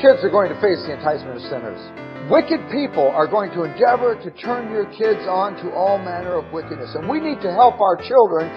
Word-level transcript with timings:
kids 0.00 0.20
are 0.24 0.32
going 0.32 0.52
to 0.52 0.58
face 0.60 0.80
the 0.84 0.92
enticement 0.92 1.36
of 1.36 1.44
sinners. 1.48 1.80
Wicked 2.28 2.58
people 2.74 3.06
are 3.14 3.26
going 3.30 3.54
to 3.54 3.62
endeavor 3.62 4.18
to 4.18 4.30
turn 4.42 4.70
your 4.74 4.86
kids 4.98 5.22
on 5.30 5.54
to 5.62 5.70
all 5.70 5.98
manner 5.98 6.34
of 6.42 6.50
wickedness. 6.52 6.90
And 6.98 7.08
we 7.08 7.20
need 7.20 7.40
to 7.42 7.52
help 7.54 7.78
our 7.80 7.94
children 8.02 8.50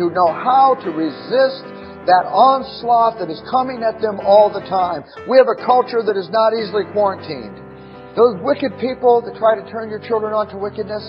to 0.00 0.08
know 0.08 0.32
how 0.32 0.78
to 0.80 0.88
resist 0.88 1.66
that 2.08 2.24
onslaught 2.24 3.20
that 3.20 3.28
is 3.28 3.42
coming 3.50 3.84
at 3.84 4.00
them 4.00 4.24
all 4.24 4.48
the 4.48 4.64
time. 4.72 5.04
We 5.28 5.36
have 5.36 5.52
a 5.52 5.58
culture 5.60 6.00
that 6.00 6.16
is 6.16 6.32
not 6.32 6.56
easily 6.56 6.88
quarantined. 6.96 7.60
Those 8.16 8.40
wicked 8.40 8.72
people 8.80 9.20
that 9.22 9.36
try 9.36 9.60
to 9.60 9.64
turn 9.68 9.92
your 9.92 10.00
children 10.00 10.32
on 10.32 10.48
to 10.50 10.56
wickedness 10.56 11.04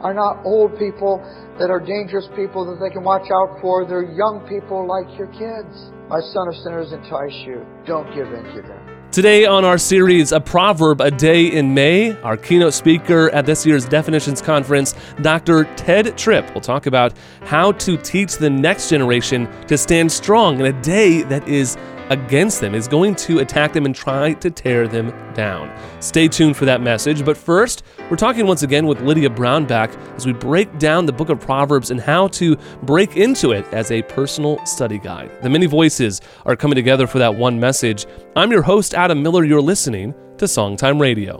are 0.00 0.14
not 0.14 0.40
old 0.46 0.78
people 0.78 1.20
that 1.58 1.68
are 1.68 1.80
dangerous 1.80 2.28
people 2.38 2.64
that 2.70 2.78
they 2.78 2.94
can 2.94 3.02
watch 3.02 3.28
out 3.28 3.58
for. 3.60 3.84
They're 3.84 4.06
young 4.06 4.46
people 4.48 4.86
like 4.86 5.10
your 5.18 5.28
kids. 5.34 5.90
My 6.08 6.20
son 6.32 6.48
of 6.48 6.54
sinners 6.62 6.92
entice 6.92 7.36
you. 7.44 7.66
Don't 7.84 8.08
give 8.14 8.30
in 8.32 8.44
to 8.54 8.62
them. 8.62 8.99
Today 9.12 9.44
on 9.44 9.64
our 9.64 9.76
series, 9.76 10.30
A 10.30 10.38
Proverb 10.38 11.00
a 11.00 11.10
Day 11.10 11.46
in 11.46 11.74
May, 11.74 12.16
our 12.20 12.36
keynote 12.36 12.74
speaker 12.74 13.28
at 13.30 13.44
this 13.44 13.66
year's 13.66 13.84
Definitions 13.84 14.40
Conference, 14.40 14.94
Dr. 15.20 15.64
Tedd 15.74 16.16
Tripp, 16.16 16.54
will 16.54 16.60
talk 16.60 16.86
about 16.86 17.12
how 17.42 17.72
to 17.72 17.96
teach 17.96 18.36
the 18.36 18.48
next 18.48 18.88
generation 18.88 19.48
to 19.66 19.76
stand 19.76 20.12
strong 20.12 20.60
in 20.60 20.66
a 20.66 20.82
day 20.82 21.22
that 21.22 21.48
is 21.48 21.76
against 22.10 22.60
them, 22.60 22.74
is 22.74 22.86
going 22.86 23.14
to 23.14 23.38
attack 23.38 23.72
them 23.72 23.86
and 23.86 23.94
try 23.94 24.34
to 24.34 24.50
tear 24.50 24.86
them 24.86 25.12
down. 25.32 25.72
Stay 26.00 26.28
tuned 26.28 26.56
for 26.56 26.64
that 26.66 26.80
message. 26.80 27.24
But 27.24 27.36
first, 27.36 27.82
we're 28.10 28.16
talking 28.16 28.46
once 28.46 28.62
again 28.62 28.86
with 28.86 29.00
Lydia 29.00 29.30
Brownback 29.30 29.96
as 30.14 30.26
we 30.26 30.32
break 30.32 30.78
down 30.78 31.06
the 31.06 31.12
book 31.12 31.28
of 31.28 31.40
Proverbs 31.40 31.90
and 31.90 32.00
how 32.00 32.28
to 32.28 32.56
break 32.82 33.16
into 33.16 33.52
it 33.52 33.64
as 33.72 33.90
a 33.90 34.02
personal 34.02 34.64
study 34.66 34.98
guide. 34.98 35.30
The 35.42 35.48
many 35.48 35.66
voices 35.66 36.20
are 36.44 36.56
coming 36.56 36.76
together 36.76 37.06
for 37.06 37.18
that 37.18 37.34
one 37.34 37.58
message. 37.58 38.06
I'm 38.36 38.50
your 38.50 38.62
host, 38.62 38.94
Adam 38.94 39.22
Miller. 39.22 39.44
You're 39.44 39.62
listening 39.62 40.14
to 40.38 40.44
Songtime 40.46 41.00
Radio. 41.00 41.38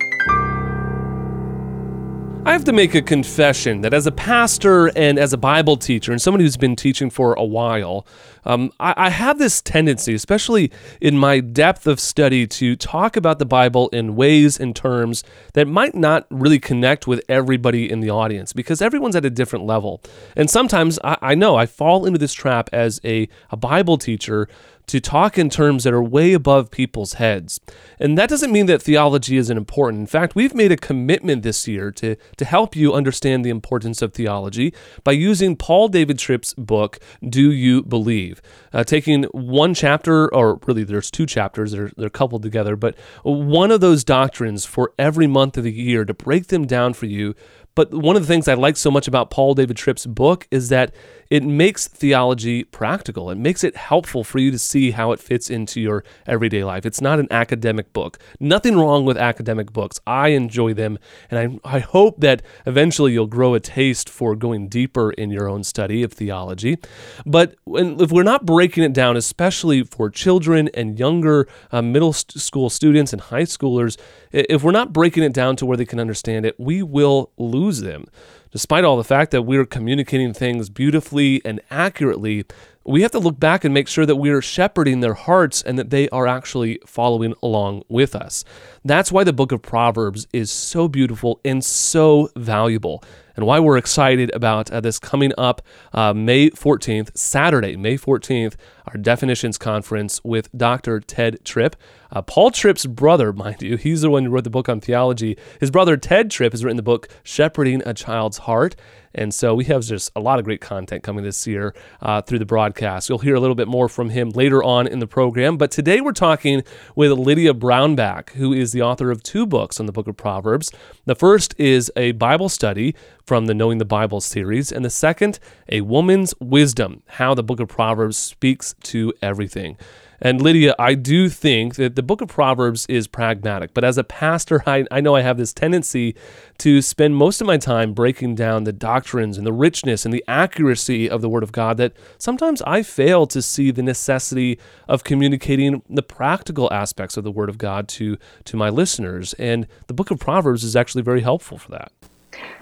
I 2.51 2.53
have 2.53 2.65
to 2.65 2.73
make 2.73 2.97
a 2.97 3.03
confession 3.03 3.83
that 3.83 3.95
as 3.95 4.09
a 4.09 4.11
pastor 4.11 4.89
and 4.99 5.21
as 5.21 5.33
a 5.33 5.39
Bible 5.39 5.77
teacher 5.77 6.11
and 6.11 6.21
somebody 6.21 6.43
who's 6.43 6.57
been 6.57 6.75
teaching 6.75 7.09
for 7.09 7.33
a 7.35 7.45
while, 7.45 8.05
um, 8.45 8.73
I, 8.81 8.93
I, 8.97 9.11
have 9.11 9.39
this 9.39 9.63
tendency, 9.63 10.15
especially 10.15 10.73
in 11.01 11.17
my 11.17 11.39
depth 11.39 11.87
of 11.87 12.01
study, 12.01 12.49
to 12.49 12.75
talk 12.75 13.17
about 13.17 13.39
the 13.39 13.47
Bible 13.47 13.89
in 13.91 14.17
ways 14.17 14.59
and 14.59 14.75
terms 14.75 15.23
that 15.53 15.69
might 15.69 15.95
not 15.95 16.27
really 16.29 16.59
connect 16.59 17.07
with 17.07 17.23
everybody 17.29 17.89
in 17.89 18.01
the 18.01 18.11
audience 18.11 18.53
because 18.53 18.83
everyone's 18.83 19.15
at 19.15 19.25
a 19.25 19.31
different 19.31 19.65
level. 19.65 20.03
And 20.35 20.51
sometimes 20.51 20.99
I, 21.05 21.19
I 21.23 21.35
know 21.37 21.55
I 21.55 21.67
fall 21.67 22.05
into 22.05 22.19
this 22.19 22.33
trap 22.33 22.69
as 22.73 23.01
a, 23.05 23.29
a 23.51 23.57
Bible 23.57 23.97
teacher 23.97 24.49
to 24.91 24.99
talk 24.99 25.39
in 25.39 25.49
terms 25.49 25.85
that 25.85 25.93
are 25.93 26.03
way 26.03 26.33
above 26.33 26.69
people's 26.73 27.13
heads. 27.13 27.61
And 28.01 28.17
that 28.17 28.31
doesn't 28.31 28.51
mean 28.51 28.65
that 28.67 28.83
theology 28.83 29.37
isn't 29.37 29.57
important. 29.57 30.01
In 30.01 30.07
fact, 30.07 30.35
we've 30.35 30.55
made 30.55 30.73
a 30.73 30.77
commitment 30.77 31.43
this 31.43 31.69
year 31.69 31.93
to, 31.93 32.17
to 32.39 32.45
help 32.47 32.75
you 32.75 32.95
understand 32.95 33.45
the 33.45 33.51
importance 33.51 34.01
of 34.01 34.15
theology 34.15 34.73
by 35.05 35.13
using 35.13 35.55
Paul 35.55 35.89
David 35.89 36.19
Tripp's 36.19 36.55
book, 36.55 36.99
Do 37.23 37.53
You 37.53 37.83
Believe? 37.83 38.41
Uh, 38.73 38.85
taking 38.85 39.25
one 39.33 39.75
chapter, 39.75 40.35
or 40.35 40.59
really 40.67 40.83
there's 40.83 41.11
two 41.11 41.27
chapters, 41.27 41.73
they're, 41.73 41.93
they're 41.99 42.09
coupled 42.09 42.43
together, 42.43 42.75
but 42.75 42.97
one 43.23 43.71
of 43.71 43.83
those 43.83 44.03
doctrines 44.03 44.65
for 44.65 44.95
every 44.99 45.27
month 45.27 45.59
of 45.59 45.65
the 45.65 45.73
year 45.73 46.07
to 46.07 46.15
break 46.15 46.47
them 46.47 46.67
down 46.67 46.95
for 46.95 47.07
you 47.07 47.35
but 47.75 47.95
one 47.95 48.17
of 48.17 48.23
the 48.23 48.29
things 48.29 48.49
I 48.49 48.55
like 48.55 48.77
so 48.77 48.91
much 48.91 49.07
about 49.07 49.31
Paul 49.31 49.55
David 49.55 49.77
Tripp's 49.77 50.07
book 50.07 50.47
is 50.51 50.69
that 50.71 50.93
it 51.31 51.45
makes 51.45 51.87
theology 51.87 52.65
practical. 52.65 53.31
It 53.31 53.39
makes 53.39 53.63
it 53.63 53.77
helpful 53.77 54.25
for 54.25 54.39
you 54.39 54.51
to 54.51 54.59
see 54.59 54.91
how 54.91 55.13
it 55.13 55.21
fits 55.21 55.49
into 55.49 55.81
your 55.81 56.05
everyday 56.27 56.65
life. 56.65 56.85
It's 56.85 57.01
not 57.01 57.21
an 57.21 57.29
academic 57.31 57.90
book. 57.93 58.19
Nothing 58.39 58.77
wrong 58.77 59.05
with 59.05 59.17
academic 59.17 59.73
books. 59.73 60.01
I 60.07 60.29
enjoy 60.29 60.75
them, 60.75 60.99
and 61.31 61.61
I, 61.65 61.77
I 61.77 61.79
hope 61.81 62.21
that 62.21 62.43
eventually 62.67 63.13
you'll 63.13 63.27
grow 63.27 63.55
a 63.55 63.61
taste 63.61 64.09
for 64.09 64.35
going 64.37 64.69
deeper 64.69 65.11
in 65.13 65.31
your 65.31 65.49
own 65.49 65.65
study 65.65 66.03
of 66.03 66.13
theology. 66.13 66.79
But 67.27 67.57
when, 67.65 68.01
if 68.01 68.11
we're 68.11 68.23
not 68.23 68.47
breaking 68.47 68.85
it 68.85 68.93
down, 68.93 69.17
especially 69.17 69.83
for 69.85 70.11
children 70.11 70.69
and 70.75 70.99
younger 70.99 71.49
uh, 71.73 71.83
middle 71.83 72.13
school 72.13 72.71
students 72.71 73.13
and 73.13 73.21
high 73.21 73.43
schoolers, 73.43 73.99
if 74.33 74.63
we're 74.63 74.71
not 74.71 74.93
breaking 74.93 75.23
it 75.23 75.33
down 75.33 75.57
to 75.57 75.67
where 75.67 75.77
they 75.77 75.87
can 75.87 76.01
understand 76.01 76.47
it, 76.47 76.59
we 76.59 76.83
will 76.83 77.33
lose 77.37 77.81
them. 77.81 78.07
Despite 78.53 78.83
all 78.83 78.97
the 78.97 79.05
fact 79.05 79.31
that 79.31 79.43
we're 79.43 79.65
communicating 79.65 80.33
things 80.35 80.71
beautifully 80.71 81.41
and 81.45 81.61
accurately, 81.71 82.45
we 82.85 83.03
have 83.03 83.11
to 83.11 83.19
look 83.19 83.39
back 83.39 83.65
and 83.65 83.75
make 83.75 83.89
sure 83.89 84.07
that 84.07 84.17
we 84.17 84.31
are 84.31 84.41
shepherding 84.41 85.01
their 85.01 85.15
hearts 85.15 85.61
and 85.63 85.79
that 85.79 85.91
they 85.91 86.09
are 86.09 86.27
actually 86.27 86.79
following 86.87 87.35
along 87.43 87.83
with 87.89 88.15
us. 88.15 88.45
That's 88.85 89.13
why 89.13 89.25
the 89.25 89.35
book 89.35 89.53
of 89.53 89.61
Proverbs 89.61 90.27
is 90.33 90.51
so 90.51 90.89
beautiful 90.89 91.41
and 91.45 91.63
so 91.63 92.31
valuable, 92.37 93.05
and 93.41 93.47
why 93.47 93.59
we're 93.59 93.79
excited 93.79 94.31
about 94.35 94.71
uh, 94.71 94.83
this 94.83 94.99
coming 94.99 95.33
up 95.39 95.63
uh, 95.95 96.13
May 96.13 96.51
14th, 96.51 97.17
Saturday, 97.17 97.75
May 97.75 97.97
14th, 97.97 98.57
our 98.87 99.01
definitions 99.01 99.57
conference 99.57 100.21
with 100.23 100.55
Dr. 100.55 101.01
Tedd 101.01 101.43
Tripp. 101.43 101.75
Uh, 102.13 102.21
Paul 102.21 102.51
Tripp's 102.51 102.85
brother, 102.85 103.33
mind 103.33 103.63
you, 103.63 103.79
he's 103.79 104.03
the 104.03 104.11
one 104.11 104.25
who 104.25 104.31
wrote 104.31 104.45
the 104.45 104.51
book 104.51 104.69
on 104.69 104.81
theology. 104.81 105.39
His 105.59 105.71
brother 105.71 105.97
Tedd 105.97 106.29
Tripp 106.29 106.53
has 106.53 106.63
written 106.63 106.77
the 106.77 106.83
book 106.83 107.09
Shepherding 107.23 107.83
a 107.87 107.95
Child's 107.95 108.39
Heart. 108.39 108.77
And 109.15 109.35
so 109.35 109.55
we 109.55 109.65
have 109.65 109.83
just 109.83 110.13
a 110.15 110.21
lot 110.21 110.39
of 110.39 110.45
great 110.45 110.61
content 110.61 111.03
coming 111.03 111.25
this 111.25 111.45
year 111.47 111.75
uh, 112.01 112.23
through 112.23 112.39
the 112.39 112.47
broadcast. 112.47 113.09
You'll 113.09 113.19
hear 113.19 113.35
a 113.35 113.41
little 113.41 113.57
bit 113.57 113.67
more 113.67 113.89
from 113.89 114.11
him 114.11 114.31
later 114.31 114.63
on 114.63 114.87
in 114.87 115.01
the 115.01 115.07
program. 115.07 115.57
But 115.57 115.73
today 115.73 116.01
we're 116.01 116.13
talking 116.13 116.63
with 116.95 117.11
Lydia 117.13 117.53
Brownback, 117.53 118.31
who 118.31 118.53
is 118.53 118.71
the 118.71 118.83
author 118.83 119.11
of 119.11 119.23
two 119.23 119.47
books 119.47 119.81
on 119.81 119.87
the 119.87 119.93
book 119.93 120.07
of 120.07 120.17
Proverbs. 120.17 120.71
The 121.07 121.17
first 121.17 121.55
is 121.59 121.91
a 121.97 122.13
Bible 122.13 122.49
study 122.49 122.95
from 123.31 123.47
the 123.47 123.55
Knowing 123.55 123.79
the 123.79 123.85
Bible 123.85 124.21
series, 124.21 124.73
and 124.73 124.85
the 124.85 124.91
second, 124.91 125.39
A 125.69 125.83
Woman's 125.83 126.35
Wisdom 126.41 127.05
How 127.07 127.33
the 127.33 127.45
Book 127.45 127.61
of 127.61 127.69
Proverbs 127.69 128.17
Speaks 128.17 128.75
to 128.83 129.15
Everything. 129.23 129.77
And 130.21 130.43
Lydia, 130.43 130.75
I 130.81 130.95
do 130.95 131.29
think 131.29 131.77
that 131.77 131.95
the 131.95 132.03
book 132.03 132.21
of 132.21 132.27
Proverbs 132.27 132.87
is 132.89 133.07
pragmatic, 133.07 133.73
but 133.73 133.85
as 133.85 133.97
a 133.97 134.03
pastor, 134.03 134.65
I, 134.67 134.85
I 134.91 135.01
know 135.01 135.15
I 135.15 135.21
have 135.21 135.39
this 135.39 135.53
tendency 135.53 136.17
to 136.59 136.83
spend 136.83 137.15
most 137.15 137.41
of 137.41 137.47
my 137.47 137.57
time 137.57 137.95
breaking 137.95 138.35
down 138.35 138.65
the 138.65 138.73
doctrines 138.73 139.39
and 139.39 139.47
the 139.47 139.53
richness 139.53 140.05
and 140.05 140.13
the 140.13 140.25
accuracy 140.27 141.09
of 141.09 141.21
the 141.21 141.29
Word 141.29 141.45
of 141.45 141.53
God 141.53 141.77
that 141.77 141.93
sometimes 142.19 142.61
I 142.63 142.83
fail 142.83 143.29
to 143.29 143.41
see 143.41 143.71
the 143.71 143.81
necessity 143.81 144.59
of 144.89 145.05
communicating 145.05 145.83
the 145.89 146.03
practical 146.03 146.69
aspects 146.73 147.17
of 147.17 147.23
the 147.23 147.31
Word 147.31 147.49
of 147.49 147.59
God 147.59 147.87
to, 147.91 148.19
to 148.47 148.57
my 148.57 148.71
listeners. 148.71 149.35
And 149.35 149.69
the 149.87 149.95
book 149.95 150.11
of 150.11 150.19
Proverbs 150.19 150.65
is 150.65 150.75
actually 150.75 151.03
very 151.03 151.21
helpful 151.21 151.57
for 151.57 151.71
that. 151.71 151.93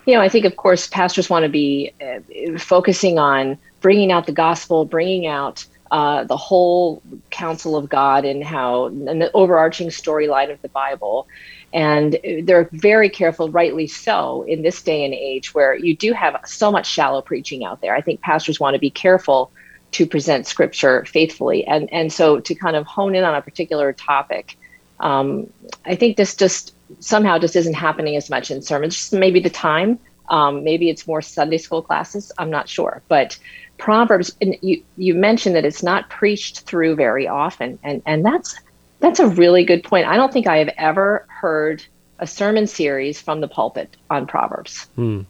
You 0.06 0.14
know, 0.14 0.20
I 0.20 0.28
think, 0.28 0.44
of 0.44 0.56
course, 0.56 0.86
pastors 0.86 1.28
want 1.28 1.44
to 1.44 1.48
be 1.48 1.92
uh, 2.00 2.58
focusing 2.58 3.18
on 3.18 3.58
bringing 3.80 4.10
out 4.10 4.26
the 4.26 4.32
gospel, 4.32 4.84
bringing 4.84 5.26
out 5.26 5.66
uh, 5.90 6.24
the 6.24 6.36
whole 6.36 7.02
counsel 7.30 7.76
of 7.76 7.88
God 7.88 8.24
and 8.24 8.44
how 8.44 8.86
and 8.86 9.20
the 9.20 9.30
overarching 9.32 9.88
storyline 9.88 10.52
of 10.52 10.60
the 10.62 10.68
Bible. 10.68 11.26
And 11.72 12.18
they're 12.44 12.68
very 12.72 13.10
careful, 13.10 13.50
rightly 13.50 13.86
so, 13.86 14.42
in 14.42 14.62
this 14.62 14.82
day 14.82 15.04
and 15.04 15.12
age 15.12 15.54
where 15.54 15.74
you 15.74 15.94
do 15.94 16.12
have 16.12 16.40
so 16.46 16.72
much 16.72 16.86
shallow 16.86 17.20
preaching 17.20 17.64
out 17.64 17.80
there. 17.80 17.94
I 17.94 18.00
think 18.00 18.20
pastors 18.20 18.58
want 18.58 18.74
to 18.74 18.80
be 18.80 18.90
careful 18.90 19.50
to 19.92 20.06
present 20.06 20.46
scripture 20.46 21.04
faithfully. 21.04 21.66
And, 21.66 21.92
and 21.92 22.12
so 22.12 22.40
to 22.40 22.54
kind 22.54 22.76
of 22.76 22.86
hone 22.86 23.14
in 23.14 23.24
on 23.24 23.34
a 23.34 23.42
particular 23.42 23.92
topic, 23.92 24.56
um, 25.00 25.50
I 25.84 25.94
think 25.94 26.16
this 26.16 26.34
just 26.34 26.74
somehow 27.00 27.38
just 27.38 27.56
isn't 27.56 27.74
happening 27.74 28.16
as 28.16 28.30
much 28.30 28.50
in 28.50 28.62
sermons. 28.62 28.96
Just 28.96 29.12
maybe 29.12 29.40
the 29.40 29.50
time, 29.50 29.98
um, 30.28 30.64
maybe 30.64 30.90
it's 30.90 31.06
more 31.06 31.22
Sunday 31.22 31.58
school 31.58 31.82
classes. 31.82 32.32
I'm 32.38 32.50
not 32.50 32.68
sure, 32.68 33.02
but 33.08 33.38
Proverbs, 33.78 34.34
and 34.40 34.56
you, 34.60 34.82
you 34.96 35.14
mentioned 35.14 35.54
that 35.54 35.64
it's 35.64 35.82
not 35.82 36.10
preached 36.10 36.60
through 36.60 36.96
very 36.96 37.28
often, 37.28 37.78
and, 37.82 38.02
and 38.06 38.24
that's 38.24 38.58
that's 39.00 39.20
a 39.20 39.28
really 39.28 39.64
good 39.64 39.84
point. 39.84 40.06
I 40.06 40.16
don't 40.16 40.32
think 40.32 40.48
I 40.48 40.58
have 40.58 40.70
ever 40.76 41.24
heard 41.28 41.84
a 42.18 42.26
sermon 42.26 42.66
series 42.66 43.20
from 43.20 43.40
the 43.40 43.48
pulpit 43.48 43.96
on 44.10 44.26
Proverbs. 44.26 44.88
Hmm. 44.96 45.22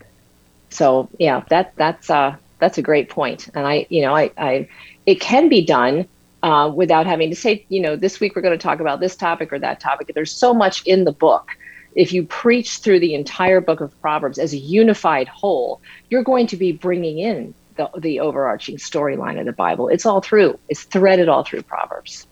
So 0.71 1.09
yeah, 1.19 1.45
that 1.51 1.75
that's 1.77 2.09
uh 2.09 2.37
that's 2.59 2.79
a 2.79 2.83
great 2.83 3.09
point. 3.09 3.49
And 3.55 3.67
I, 3.67 3.87
you 3.89 4.03
know, 4.03 4.15
I, 4.15 4.31
I 4.37 4.69
it 5.07 5.21
can 5.21 5.49
be 5.49 5.65
done 5.65 6.09
uh, 6.43 6.71
without 6.75 7.07
having 7.07 7.31
to 7.31 7.37
say, 7.37 7.65
you 7.69 7.81
know, 7.81 7.97
this 7.97 8.21
week 8.21 8.37
we're 8.37 8.43
going 8.43 8.57
to 8.57 8.63
talk 8.63 8.81
about 8.81 9.01
this 9.01 9.17
topic 9.17 9.53
or 9.53 9.59
that 9.59 9.81
topic. 9.81 10.11
There's 10.15 10.33
so 10.33 10.55
much 10.55 10.83
in 10.87 11.05
the 11.05 11.13
book. 11.13 11.51
If 11.95 12.13
you 12.13 12.25
preach 12.25 12.79
through 12.79 13.01
the 13.01 13.15
entire 13.15 13.61
book 13.61 13.81
of 13.81 13.99
Proverbs 14.01 14.39
as 14.39 14.53
a 14.53 14.59
unified 14.59 15.27
whole, 15.27 15.81
you're 16.11 16.23
going 16.23 16.47
to 16.49 16.57
be 16.57 16.73
bringing 16.73 17.19
in 17.19 17.55
the, 17.77 17.91
the 17.99 18.21
overarching 18.21 18.77
storyline 18.77 19.39
of 19.41 19.47
the 19.47 19.53
Bible. 19.53 19.89
It's 19.89 20.07
all 20.07 20.21
through, 20.21 20.59
it's 20.69 20.85
threaded 20.85 21.29
all 21.29 21.45
through 21.45 21.63
Proverbs. 21.63 22.27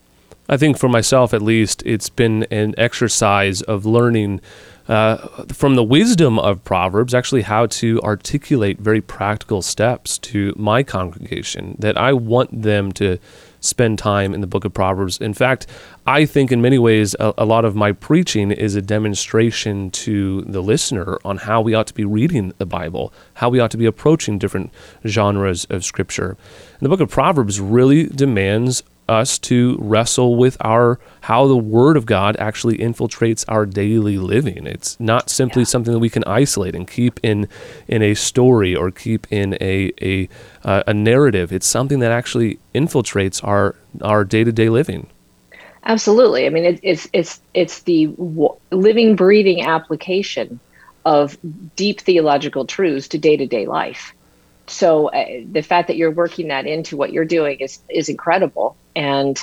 I 0.49 0.57
think 0.57 0.79
for 0.79 0.89
myself, 0.89 1.35
at 1.35 1.43
least, 1.43 1.83
it's 1.85 2.09
been 2.09 2.45
an 2.45 2.75
exercise 2.79 3.63
of 3.63 3.85
learning 3.85 4.41
uh, 4.87 5.17
from 5.53 5.75
the 5.75 5.83
wisdom 5.83 6.39
of 6.39 6.63
Proverbs, 6.63 7.13
actually, 7.13 7.43
how 7.43 7.67
to 7.67 8.01
articulate 8.03 8.79
very 8.79 9.01
practical 9.01 9.61
steps 9.61 10.19
to 10.19 10.55
my 10.57 10.85
congregation 10.85 11.75
that 11.81 11.97
I 11.97 12.13
want 12.13 12.63
them 12.63 12.93
to 12.93 13.19
spend 13.61 13.99
time 13.99 14.35
in 14.35 14.41
the 14.41 14.47
book 14.47 14.65
of 14.65 14.73
Proverbs. 14.73 15.19
In 15.21 15.35
fact, 15.35 15.67
I 16.07 16.25
think 16.25 16.53
in 16.53 16.63
many 16.63 16.79
ways 16.79 17.15
a, 17.19 17.35
a, 17.39 17.45
lot 17.45 17.65
of 17.65 17.75
my 17.75 17.93
preaching 17.93 18.51
is 18.51 18.75
a 18.75 18.83
demonstration 18.83 19.91
to 19.91 20.43
the 20.43 20.63
listener 20.63 21.19
on 21.25 21.39
how 21.39 21.61
we 21.61 21.75
ought 21.75 21.87
to 21.89 21.95
be 21.95 22.05
reading 22.05 22.53
the 22.59 22.67
Bible, 22.67 23.13
how 23.35 23.49
we 23.49 23.59
ought 23.59 23.71
to 23.73 23.77
be 23.77 23.87
approaching 23.87 24.39
different 24.39 24.71
genres 25.07 25.65
of 25.67 25.85
Scripture. 25.85 26.37
And 26.79 26.81
the 26.81 26.89
book 26.89 27.01
of 27.01 27.11
Proverbs 27.11 27.61
really 27.61 28.07
demands 28.07 28.83
us 29.09 29.39
to 29.39 29.77
wrestle 29.81 30.37
with 30.37 30.57
our 30.61 30.99
how 31.23 31.47
the 31.47 31.57
word 31.57 31.97
of 31.97 32.07
God 32.07 32.37
actually 32.39 32.79
infiltrates 32.79 33.45
our 33.49 33.67
daily 33.67 34.19
living. 34.19 34.67
It's 34.67 34.99
not 34.99 35.31
simply 35.31 35.63
yeah. 35.63 35.67
something 35.67 35.93
that 35.93 35.99
we 35.99 36.11
can 36.11 36.25
isolate 36.25 36.75
and 36.75 36.89
keep 36.89 37.21
in 37.23 37.49
in 37.89 38.03
a 38.03 38.15
story 38.15 38.75
or 38.75 38.91
keep 38.91 39.27
in 39.31 39.57
a 39.61 39.93
a 40.01 40.29
uh, 40.65 40.83
a 40.87 40.95
narrative. 40.95 41.53
It's 41.53 41.67
something 41.67 42.01
that 42.01 42.13
actually 42.13 42.59
infiltrates 42.75 43.43
our 43.45 43.77
our 44.03 44.25
day-to-day 44.25 44.69
living. 44.69 45.09
Absolutely. 45.85 46.47
I 46.47 46.51
mean, 46.51 46.65
it, 46.65 46.81
it's 46.83 47.09
it's 47.13 47.41
it's 47.55 47.83
the 47.83 48.07
w- 48.07 48.57
living, 48.73 49.17
breathing 49.17 49.63
application 49.63 50.59
of 51.05 51.39
deep 51.77 52.01
theological 52.01 52.65
truths 52.65 53.07
to 53.09 53.19
day-to-day 53.19 53.67
life 53.67 54.13
so 54.69 55.09
uh, 55.09 55.43
the 55.51 55.63
fact 55.63 55.89
that 55.89 55.97
you're 55.97 56.11
working 56.11 56.49
that 56.49 56.67
into 56.67 56.97
what 56.97 57.13
you're 57.13 57.25
doing 57.25 57.59
is 57.61 57.79
is 57.89 58.09
incredible. 58.09 58.77
And 58.95 59.39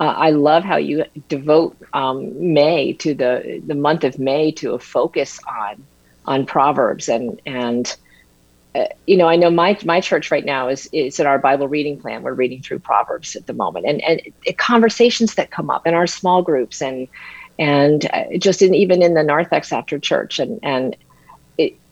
uh, 0.00 0.14
I 0.16 0.30
love 0.30 0.64
how 0.64 0.76
you 0.76 1.04
devote 1.28 1.76
um, 1.92 2.52
May 2.52 2.92
to 2.94 3.14
the 3.14 3.62
the 3.66 3.74
month 3.74 4.04
of 4.04 4.18
May 4.18 4.50
to 4.52 4.74
a 4.74 4.78
focus 4.78 5.38
on 5.46 5.84
on 6.26 6.46
Proverbs. 6.46 7.08
And 7.08 7.40
and 7.46 7.96
uh, 8.74 8.86
you 9.06 9.16
know 9.16 9.28
I 9.28 9.36
know 9.36 9.50
my 9.50 9.78
my 9.84 10.00
church 10.00 10.30
right 10.30 10.44
now 10.44 10.68
is 10.68 10.88
is 10.92 11.20
in 11.20 11.26
our 11.26 11.38
Bible 11.38 11.68
reading 11.68 12.00
plan. 12.00 12.22
We're 12.22 12.34
reading 12.34 12.62
through 12.62 12.80
Proverbs 12.80 13.36
at 13.36 13.46
the 13.46 13.52
moment, 13.52 13.86
and 13.86 14.02
and 14.02 14.20
conversations 14.58 15.36
that 15.36 15.50
come 15.50 15.70
up 15.70 15.86
in 15.86 15.94
our 15.94 16.06
small 16.06 16.42
groups 16.42 16.82
and 16.82 17.06
and 17.58 18.06
uh, 18.12 18.24
just 18.38 18.62
in 18.62 18.74
even 18.74 19.02
in 19.02 19.14
the 19.14 19.22
narthex 19.22 19.72
after 19.72 19.98
church 19.98 20.40
and 20.40 20.58
and 20.62 20.96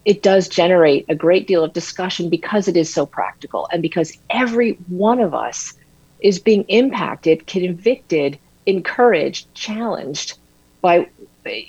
it 0.04 0.22
does 0.22 0.48
generate 0.48 1.04
a 1.08 1.14
great 1.14 1.46
deal 1.46 1.62
of 1.62 1.72
discussion 1.72 2.28
because 2.28 2.68
it 2.68 2.76
is 2.76 2.92
so 2.92 3.06
practical 3.06 3.68
and 3.72 3.82
because 3.82 4.16
every 4.30 4.72
one 4.88 5.20
of 5.20 5.34
us 5.34 5.74
is 6.20 6.38
being 6.38 6.64
impacted, 6.64 7.46
convicted, 7.46 8.38
encouraged, 8.66 9.52
challenged 9.54 10.38
by 10.80 11.08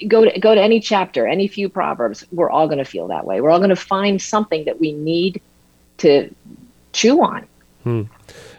go 0.07 0.25
to 0.25 0.39
go 0.39 0.53
to 0.56 0.62
any 0.62 0.80
chapter, 0.80 1.27
any 1.27 1.47
few 1.47 1.69
proverbs, 1.69 2.25
we're 2.31 2.50
all 2.50 2.68
going 2.68 2.77
to 2.77 2.85
feel 2.85 3.07
that 3.07 3.25
way. 3.25 3.41
We're 3.41 3.50
all 3.50 3.59
going 3.59 3.69
to 3.69 3.75
find 3.75 4.21
something 4.21 4.65
that 4.65 4.80
we 4.80 4.94
need 4.94 5.41
to 5.97 6.33
chew 6.91 7.21
on. 7.24 7.47
Hmm. 7.83 8.03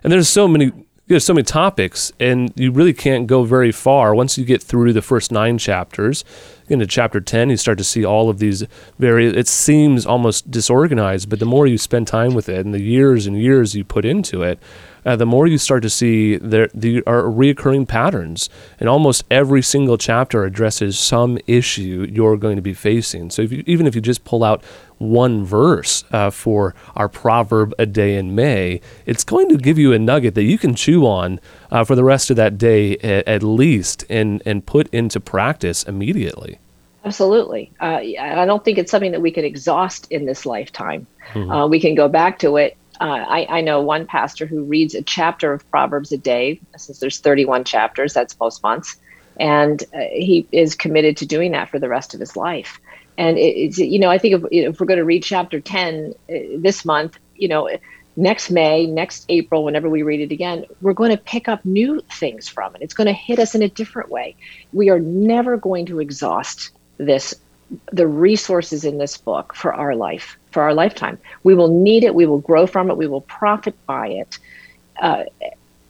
And 0.03 0.12
there's 0.12 0.29
so 0.29 0.47
many 0.47 0.73
there's 1.06 1.25
so 1.25 1.35
many 1.35 1.45
topics, 1.45 2.12
and 2.19 2.53
you 2.56 2.73
really 2.73 2.95
can't 2.95 3.27
go 3.27 3.45
very 3.45 3.73
far 3.73 4.15
once 4.15 4.39
you 4.39 4.45
get 4.45 4.62
through 4.62 4.93
the 4.93 5.03
first 5.03 5.31
nine 5.31 5.59
chapters. 5.59 6.25
Into 6.67 6.87
chapter 6.87 7.21
ten, 7.21 7.51
you 7.51 7.59
start 7.59 7.77
to 7.77 7.85
see 7.85 8.06
all 8.06 8.31
of 8.31 8.39
these 8.39 8.65
very. 8.99 9.27
It 9.27 9.49
seems 9.49 10.06
almost 10.06 10.51
disorganized, 10.51 11.29
but 11.29 11.41
the 11.41 11.45
more 11.45 11.67
you 11.67 11.77
spend 11.77 12.09
time 12.09 12.33
with 12.33 12.49
it, 12.49 12.65
and 12.65 12.73
the 12.73 12.81
years 12.81 13.27
and 13.27 13.39
years 13.39 13.75
you 13.75 13.85
put 13.85 14.06
into 14.06 14.43
it, 14.43 14.59
uh, 15.05 15.15
the 15.15 15.27
more 15.27 15.47
you 15.47 15.59
start 15.59 15.83
to 15.83 15.91
see 15.91 16.37
there, 16.37 16.71
there 16.73 17.03
are 17.07 17.25
reoccurring 17.25 17.87
patterns. 17.87 18.49
And 18.81 18.89
almost 18.89 19.25
every 19.31 19.61
single 19.61 19.99
chapter 19.99 20.45
addresses 20.45 20.99
some 20.99 21.39
issue 21.47 22.07
you're 22.11 22.39
going 22.39 22.57
to 22.57 22.62
be 22.62 22.73
facing. 22.73 23.29
So 23.29 23.43
if 23.43 23.53
you, 23.53 23.62
even 23.67 23.87
if 23.87 23.95
you 23.95 24.00
just 24.00 24.25
pull 24.25 24.43
out 24.43 24.65
one 24.99 25.44
verse 25.44 26.05
uh, 26.12 26.31
for 26.31 26.75
our 26.94 27.08
proverb 27.08 27.75
a 27.79 27.87
day 27.87 28.17
in 28.17 28.35
May, 28.35 28.81
it's 29.06 29.25
going 29.25 29.49
to 29.49 29.56
give 29.56 29.79
you 29.79 29.93
a 29.93 29.99
nugget 29.99 30.35
that 30.35 30.44
you 30.44 30.58
can 30.58 30.75
chew 30.75 31.06
on 31.06 31.41
uh, 31.70 31.85
for 31.85 31.94
the 31.94 32.05
rest 32.05 32.31
of 32.31 32.37
that 32.37 32.58
day 32.58 32.96
at, 32.99 33.26
at, 33.26 33.43
least 33.43 34.05
and, 34.08 34.43
and 34.46 34.64
put 34.64 34.88
into 34.93 35.20
practice 35.20 35.82
immediately. 35.85 36.58
Absolutely. 37.05 37.70
Uh, 37.81 38.00
I 38.19 38.46
don't 38.46 38.64
think 38.64 38.79
it's 38.79 38.91
something 38.91 39.12
that 39.12 39.20
we 39.20 39.31
can 39.31 39.44
exhaust 39.44 40.11
in 40.11 40.25
this 40.25 40.46
lifetime. 40.46 41.06
Mm-hmm. 41.32 41.50
Uh, 41.50 41.67
we 41.67 41.79
can 41.79 41.94
go 41.94 42.08
back 42.08 42.38
to 42.38 42.56
it 42.56 42.76
uh, 43.00 43.25
I, 43.29 43.47
I, 43.50 43.61
know 43.61 43.81
one 43.81 44.06
pastor 44.06 44.47
who 44.47 44.62
reads 44.62 44.94
a 44.94 45.02
chapter 45.02 45.52
of 45.52 45.69
Proverbs 45.70 46.12
a 46.12 46.17
day, 46.17 46.61
since 46.76 47.00
there's 47.00 47.19
31 47.19 47.64
chapters, 47.64 48.14
that's 48.14 48.38
most 48.38 48.62
months, 48.62 48.97
and 49.40 49.82
uh, 49.94 49.99
he 50.12 50.47
is 50.52 50.76
committed 50.76 51.17
to 51.19 51.26
doing 51.26 51.52
that 51.52 51.69
for 51.70 51.79
the 51.79 51.88
rest 51.88 52.14
of 52.14 52.20
his 52.20 52.37
life. 52.37 52.81
And 53.16 53.38
it's, 53.38 53.78
you 53.78 53.99
know, 53.99 54.11
I 54.11 54.19
think 54.19 54.34
if, 54.34 54.43
if 54.50 54.81
we're 54.81 54.87
going 54.87 54.99
to 54.99 55.05
read 55.05 55.22
chapter 55.22 55.61
10 55.61 56.14
uh, 56.28 56.34
this 56.58 56.84
month, 56.84 57.19
you 57.37 57.49
know, 57.49 57.69
next 58.16 58.50
May, 58.50 58.87
next 58.87 59.25
April, 59.28 59.64
whenever 59.64 59.88
we 59.88 60.02
read 60.02 60.20
it 60.20 60.32
again, 60.32 60.64
we're 60.81 60.93
going 60.93 61.11
to 61.11 61.16
pick 61.16 61.49
up 61.49 61.64
new 61.64 62.00
things 62.12 62.49
from 62.49 62.75
it. 62.75 62.82
It's 62.82 62.94
going 62.94 63.06
to 63.06 63.12
hit 63.12 63.38
us 63.38 63.55
in 63.55 63.62
a 63.62 63.69
different 63.69 64.11
way. 64.11 64.37
We 64.72 64.90
are 64.90 64.99
never 64.99 65.56
going 65.56 65.87
to 65.87 66.00
exhaust 66.00 66.70
this 66.99 67.34
the 67.93 68.06
resources 68.06 68.84
in 68.84 68.99
this 68.99 69.16
book 69.16 69.55
for 69.55 69.72
our 69.72 69.94
life, 69.94 70.37
for 70.50 70.62
our 70.62 70.75
lifetime. 70.75 71.19
We 71.43 71.55
will 71.55 71.82
need 71.82 72.05
it. 72.05 72.14
We 72.14 72.26
will 72.26 72.38
grow 72.38 72.66
from 72.66 72.90
it. 72.90 72.96
We 72.96 73.06
will 73.06 73.22
profit 73.22 73.75
by 73.87 74.08
it 74.08 74.38
uh, 75.00 75.25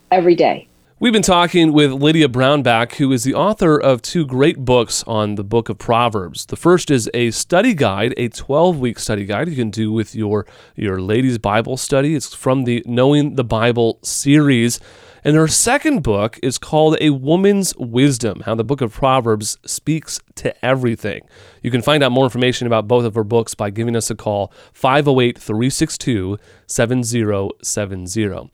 every 0.09 0.35
day. 0.35 0.67
We've 1.05 1.13
been 1.13 1.21
talking 1.21 1.71
with 1.71 1.91
Lydia 1.91 2.27
Brownback, 2.27 2.95
who 2.95 3.11
is 3.11 3.23
the 3.23 3.35
author 3.35 3.79
of 3.79 4.01
two 4.01 4.25
great 4.25 4.57
books 4.57 5.03
on 5.05 5.35
the 5.35 5.43
book 5.43 5.69
of 5.69 5.77
Proverbs. 5.77 6.47
The 6.47 6.55
first 6.55 6.89
is 6.89 7.07
a 7.13 7.29
study 7.29 7.75
guide, 7.75 8.15
a 8.17 8.29
12 8.29 8.79
week 8.79 8.97
study 8.97 9.23
guide 9.23 9.47
you 9.47 9.55
can 9.55 9.69
do 9.69 9.91
with 9.91 10.15
your, 10.15 10.47
your 10.75 10.99
ladies' 10.99 11.37
Bible 11.37 11.77
study. 11.77 12.15
It's 12.15 12.33
from 12.33 12.63
the 12.63 12.81
Knowing 12.87 13.35
the 13.35 13.43
Bible 13.43 13.99
series. 14.01 14.79
And 15.23 15.35
her 15.35 15.47
second 15.47 16.01
book 16.01 16.39
is 16.41 16.57
called 16.57 16.97
A 16.99 17.11
Woman's 17.11 17.75
Wisdom 17.77 18.41
How 18.43 18.55
the 18.55 18.63
Book 18.63 18.81
of 18.81 18.91
Proverbs 18.91 19.59
Speaks 19.63 20.19
to 20.37 20.65
Everything. 20.65 21.21
You 21.61 21.69
can 21.69 21.83
find 21.83 22.03
out 22.03 22.13
more 22.13 22.23
information 22.25 22.65
about 22.65 22.87
both 22.87 23.05
of 23.05 23.13
her 23.13 23.23
books 23.23 23.53
by 23.53 23.69
giving 23.69 23.95
us 23.95 24.09
a 24.09 24.15
call 24.15 24.51
508 24.73 25.37
362 25.37 26.39
7070. 26.65 28.49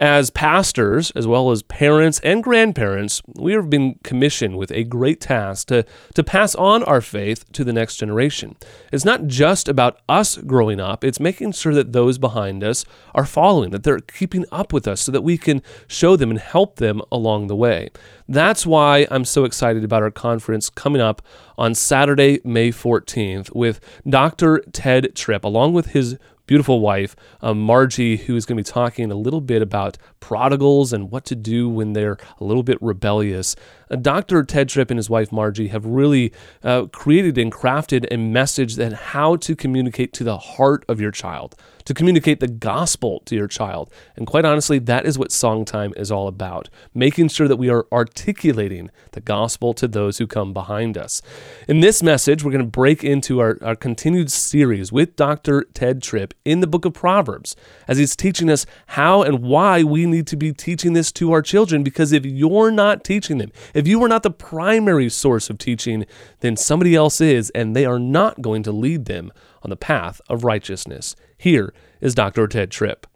As 0.00 0.28
pastors, 0.30 1.12
as 1.12 1.24
well 1.24 1.52
as 1.52 1.62
parents 1.62 2.18
and 2.24 2.42
grandparents, 2.42 3.22
we 3.36 3.52
have 3.52 3.70
been 3.70 4.00
commissioned 4.02 4.56
with 4.56 4.72
a 4.72 4.82
great 4.82 5.20
task 5.20 5.68
to, 5.68 5.84
to 6.14 6.24
pass 6.24 6.56
on 6.56 6.82
our 6.82 7.00
faith 7.00 7.50
to 7.52 7.62
the 7.62 7.72
next 7.72 7.98
generation. 7.98 8.56
It's 8.90 9.04
not 9.04 9.28
just 9.28 9.68
about 9.68 10.00
us 10.08 10.36
growing 10.36 10.80
up, 10.80 11.04
it's 11.04 11.20
making 11.20 11.52
sure 11.52 11.74
that 11.74 11.92
those 11.92 12.18
behind 12.18 12.64
us 12.64 12.84
are 13.14 13.24
following, 13.24 13.70
that 13.70 13.84
they're 13.84 14.00
keeping 14.00 14.44
up 14.50 14.72
with 14.72 14.88
us 14.88 15.00
so 15.00 15.12
that 15.12 15.22
we 15.22 15.38
can 15.38 15.62
show 15.86 16.16
them 16.16 16.30
and 16.30 16.40
help 16.40 16.76
them 16.76 17.00
along 17.12 17.46
the 17.46 17.56
way. 17.56 17.90
That's 18.28 18.66
why 18.66 19.06
I'm 19.12 19.24
so 19.24 19.44
excited 19.44 19.84
about 19.84 20.02
our 20.02 20.10
conference 20.10 20.70
coming 20.70 21.02
up 21.02 21.22
on 21.56 21.72
Saturday, 21.72 22.40
May 22.42 22.70
14th, 22.70 23.54
with 23.54 23.78
Dr. 24.08 24.58
Tedd 24.72 25.14
Tripp, 25.14 25.44
along 25.44 25.72
with 25.74 25.86
his 25.88 26.18
beautiful 26.46 26.80
wife, 26.80 27.16
um, 27.40 27.60
Margie, 27.60 28.16
who 28.16 28.36
is 28.36 28.46
going 28.46 28.56
to 28.56 28.62
be 28.62 28.72
talking 28.72 29.10
a 29.10 29.14
little 29.14 29.40
bit 29.40 29.62
about 29.62 29.96
prodigals 30.20 30.92
and 30.92 31.10
what 31.10 31.24
to 31.26 31.34
do 31.34 31.68
when 31.68 31.92
they're 31.92 32.18
a 32.38 32.44
little 32.44 32.62
bit 32.62 32.78
rebellious. 32.80 33.56
Uh, 33.90 33.96
Dr. 33.96 34.42
Tedd 34.44 34.68
Tripp 34.68 34.90
and 34.90 34.98
his 34.98 35.10
wife 35.10 35.32
Margie 35.32 35.68
have 35.68 35.86
really 35.86 36.32
uh, 36.62 36.86
created 36.86 37.38
and 37.38 37.52
crafted 37.52 38.06
a 38.10 38.16
message 38.16 38.76
that 38.76 38.92
how 38.92 39.36
to 39.36 39.56
communicate 39.56 40.12
to 40.14 40.24
the 40.24 40.38
heart 40.38 40.84
of 40.88 41.00
your 41.00 41.10
child, 41.10 41.54
to 41.84 41.94
communicate 41.94 42.40
the 42.40 42.48
gospel 42.48 43.20
to 43.26 43.34
your 43.34 43.48
child. 43.48 43.92
And 44.16 44.26
quite 44.26 44.44
honestly, 44.44 44.78
that 44.80 45.06
is 45.06 45.18
what 45.18 45.30
Songtime 45.30 45.96
is 45.98 46.10
all 46.10 46.28
about 46.28 46.68
making 46.94 47.28
sure 47.28 47.48
that 47.48 47.56
we 47.56 47.68
are 47.68 47.86
articulating 47.92 48.90
the 49.12 49.20
gospel 49.20 49.74
to 49.74 49.88
those 49.88 50.18
who 50.18 50.26
come 50.26 50.52
behind 50.52 50.96
us. 50.96 51.22
In 51.68 51.80
this 51.80 52.02
message, 52.02 52.42
we're 52.42 52.52
going 52.52 52.64
to 52.64 52.70
break 52.70 53.04
into 53.04 53.40
our, 53.40 53.58
our 53.62 53.76
continued 53.76 54.30
series 54.30 54.92
with 54.92 55.16
Dr. 55.16 55.66
Tedd 55.74 56.02
Tripp 56.02 56.34
in 56.44 56.60
the 56.60 56.66
book 56.66 56.84
of 56.84 56.94
Proverbs 56.94 57.56
as 57.88 57.98
he's 57.98 58.16
teaching 58.16 58.50
us 58.50 58.66
how 58.88 59.22
and 59.22 59.40
why 59.40 59.82
we 59.82 60.06
need 60.06 60.26
to 60.28 60.36
be 60.36 60.52
teaching 60.52 60.92
this 60.92 61.12
to 61.12 61.32
our 61.32 61.42
children 61.42 61.82
because 61.82 62.12
if 62.12 62.24
you're 62.24 62.70
not 62.70 63.04
teaching 63.04 63.38
them, 63.38 63.52
if 63.74 63.86
you 63.86 64.02
are 64.02 64.08
not 64.08 64.22
the 64.22 64.30
primary 64.30 65.08
source 65.08 65.50
of 65.50 65.58
teaching, 65.58 66.06
then 66.40 66.56
somebody 66.56 66.94
else 66.94 67.20
is, 67.20 67.50
and 67.50 67.74
they 67.74 67.84
are 67.84 67.98
not 67.98 68.42
going 68.42 68.62
to 68.62 68.72
lead 68.72 69.06
them 69.06 69.32
on 69.64 69.70
the 69.70 69.80
path 69.80 70.20
of 70.28 70.44
righteousness. 70.44 71.16
Here 71.38 71.72
is 72.00 72.14
Dr. 72.14 72.46
Tedd 72.46 72.70
Tripp. 72.70 73.08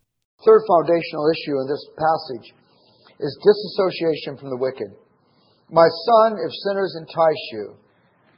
Third 0.45 0.63
foundational 0.65 1.29
issue 1.29 1.61
in 1.61 1.69
this 1.69 1.85
passage 1.93 2.49
is 3.21 3.37
disassociation 3.45 4.41
from 4.41 4.49
the 4.49 4.57
wicked. 4.57 4.89
My 5.69 5.85
son, 5.85 6.41
if 6.41 6.53
sinners 6.65 6.97
entice 6.97 7.45
you, 7.53 7.77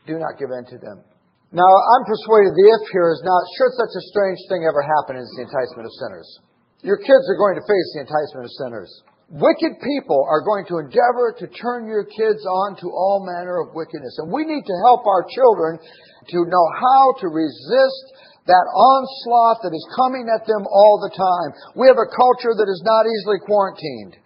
do 0.07 0.19
not 0.19 0.35
give 0.41 0.51
in 0.51 0.67
to 0.75 0.79
them. 0.83 1.07
Now, 1.53 1.67
I'm 1.67 2.05
persuaded 2.07 2.55
the 2.55 2.67
if 2.67 2.83
here 2.91 3.11
is 3.15 3.23
not, 3.23 3.43
should 3.59 3.75
such 3.79 3.95
a 3.95 4.09
strange 4.11 4.39
thing 4.51 4.67
ever 4.67 4.83
happen, 4.83 5.15
is 5.15 5.31
the 5.39 5.47
enticement 5.47 5.87
of 5.87 5.95
sinners. 5.99 6.27
Your 6.83 6.99
kids 6.99 7.25
are 7.31 7.39
going 7.39 7.55
to 7.55 7.65
face 7.67 7.89
the 7.95 8.03
enticement 8.07 8.47
of 8.47 8.53
sinners. 8.59 8.91
Wicked 9.31 9.79
people 9.79 10.27
are 10.27 10.43
going 10.43 10.67
to 10.67 10.83
endeavor 10.83 11.31
to 11.39 11.47
turn 11.55 11.87
your 11.87 12.03
kids 12.03 12.43
on 12.43 12.75
to 12.83 12.91
all 12.91 13.23
manner 13.23 13.63
of 13.63 13.75
wickedness. 13.79 14.19
And 14.19 14.33
we 14.33 14.43
need 14.43 14.67
to 14.67 14.77
help 14.83 15.07
our 15.07 15.23
children 15.31 15.79
to 16.29 16.39
know 16.45 16.67
how 16.77 17.15
to 17.25 17.33
resist 17.33 18.05
that 18.49 18.67
onslaught 18.73 19.63
that 19.63 19.73
is 19.73 19.97
coming 19.97 20.27
at 20.27 20.45
them 20.45 20.67
all 20.67 20.99
the 21.01 21.15
time. 21.15 21.51
We 21.77 21.87
have 21.87 22.01
a 22.01 22.13
culture 22.13 22.57
that 22.57 22.69
is 22.69 22.83
not 22.85 23.07
easily 23.07 23.39
quarantined. 23.47 24.19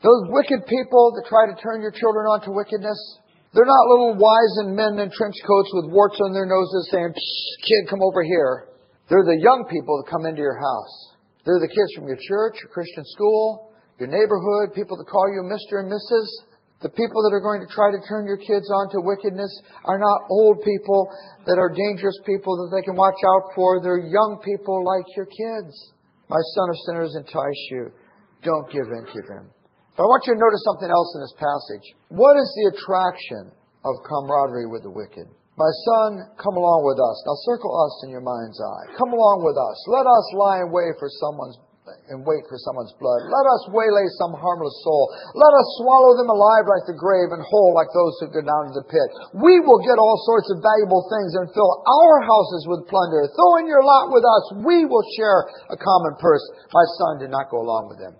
Those 0.00 0.30
wicked 0.30 0.62
people 0.70 1.10
that 1.18 1.26
try 1.26 1.50
to 1.50 1.58
turn 1.58 1.82
your 1.82 1.90
children 1.90 2.30
on 2.30 2.44
to 2.46 2.54
wickedness, 2.54 3.00
they're 3.50 3.66
not 3.66 3.90
little 3.90 4.14
wizened 4.14 4.76
men 4.76 5.00
in 5.02 5.10
trench 5.10 5.34
coats 5.42 5.70
with 5.74 5.90
warts 5.90 6.20
on 6.22 6.30
their 6.30 6.46
noses 6.46 6.86
saying, 6.92 7.10
kid, 7.10 7.90
come 7.90 8.04
over 8.04 8.22
here. 8.22 8.70
They're 9.10 9.26
the 9.26 9.40
young 9.40 9.66
people 9.66 9.98
that 9.98 10.12
come 10.12 10.28
into 10.28 10.44
your 10.44 10.60
house. 10.60 10.94
They're 11.42 11.58
the 11.58 11.72
kids 11.72 11.90
from 11.96 12.06
your 12.06 12.20
church, 12.20 12.60
your 12.60 12.70
Christian 12.70 13.02
school, 13.08 13.72
your 13.98 14.12
neighborhood, 14.12 14.76
people 14.76 15.00
that 15.00 15.10
call 15.10 15.26
you 15.32 15.42
Mr. 15.48 15.80
and 15.80 15.90
Mrs. 15.90 16.28
The 16.78 16.94
people 16.94 17.26
that 17.26 17.34
are 17.34 17.42
going 17.42 17.58
to 17.58 17.70
try 17.74 17.90
to 17.90 17.98
turn 18.06 18.22
your 18.22 18.38
kids 18.38 18.70
on 18.70 18.86
to 18.94 19.02
wickedness 19.02 19.50
are 19.82 19.98
not 19.98 20.30
old 20.30 20.62
people 20.62 21.10
that 21.42 21.58
are 21.58 21.74
dangerous 21.74 22.14
people 22.22 22.54
that 22.54 22.70
they 22.70 22.86
can 22.86 22.94
watch 22.94 23.18
out 23.26 23.50
for. 23.58 23.82
They're 23.82 24.06
young 24.06 24.38
people 24.46 24.86
like 24.86 25.06
your 25.18 25.26
kids. 25.26 25.74
My 26.30 26.38
son 26.54 26.70
of 26.70 26.76
sinners 26.86 27.18
entice 27.18 27.62
you. 27.74 27.90
Don't 28.46 28.70
give 28.70 28.86
in 28.86 29.04
to 29.10 29.20
them. 29.26 29.50
But 29.98 30.06
I 30.06 30.08
want 30.14 30.22
you 30.30 30.38
to 30.38 30.38
notice 30.38 30.62
something 30.62 30.86
else 30.86 31.10
in 31.18 31.20
this 31.26 31.34
passage. 31.34 31.86
What 32.14 32.38
is 32.38 32.46
the 32.54 32.70
attraction 32.70 33.50
of 33.82 33.98
camaraderie 34.06 34.70
with 34.70 34.86
the 34.86 34.94
wicked? 34.94 35.26
My 35.58 35.72
son, 35.90 36.30
come 36.38 36.54
along 36.54 36.86
with 36.86 37.02
us. 37.02 37.18
Now 37.26 37.34
circle 37.50 37.74
us 37.74 38.06
in 38.06 38.14
your 38.14 38.22
mind's 38.22 38.62
eye. 38.62 38.94
Come 38.94 39.10
along 39.10 39.42
with 39.42 39.58
us. 39.58 39.78
Let 39.90 40.06
us 40.06 40.26
lie 40.38 40.62
in 40.62 40.70
wait 40.70 40.94
for 41.02 41.10
someone's 41.10 41.58
and 42.08 42.24
wait 42.24 42.44
for 42.46 42.56
someone's 42.60 42.94
blood. 42.96 43.26
Let 43.28 43.46
us 43.48 43.62
waylay 43.72 44.06
some 44.20 44.36
harmless 44.36 44.76
soul. 44.84 45.10
Let 45.34 45.52
us 45.52 45.68
swallow 45.80 46.16
them 46.16 46.30
alive 46.32 46.68
like 46.68 46.84
the 46.88 46.96
grave 46.96 47.32
and 47.32 47.42
whole 47.44 47.72
like 47.76 47.90
those 47.92 48.14
who 48.20 48.32
go 48.32 48.44
down 48.44 48.70
to 48.70 48.74
the 48.80 48.86
pit. 48.88 49.08
We 49.36 49.60
will 49.60 49.80
get 49.84 50.00
all 50.00 50.18
sorts 50.24 50.48
of 50.52 50.64
valuable 50.64 51.04
things 51.08 51.36
and 51.36 51.52
fill 51.52 51.72
our 51.86 52.16
houses 52.24 52.68
with 52.68 52.88
plunder. 52.88 53.28
Throw 53.32 53.62
in 53.62 53.66
your 53.66 53.84
lot 53.84 54.12
with 54.12 54.24
us. 54.24 54.44
We 54.64 54.84
will 54.88 55.04
share 55.16 55.48
a 55.72 55.78
common 55.78 56.16
purse. 56.20 56.44
My 56.72 56.86
son 57.00 57.22
did 57.22 57.32
not 57.32 57.52
go 57.52 57.60
along 57.60 57.92
with 57.92 58.00
them. 58.00 58.16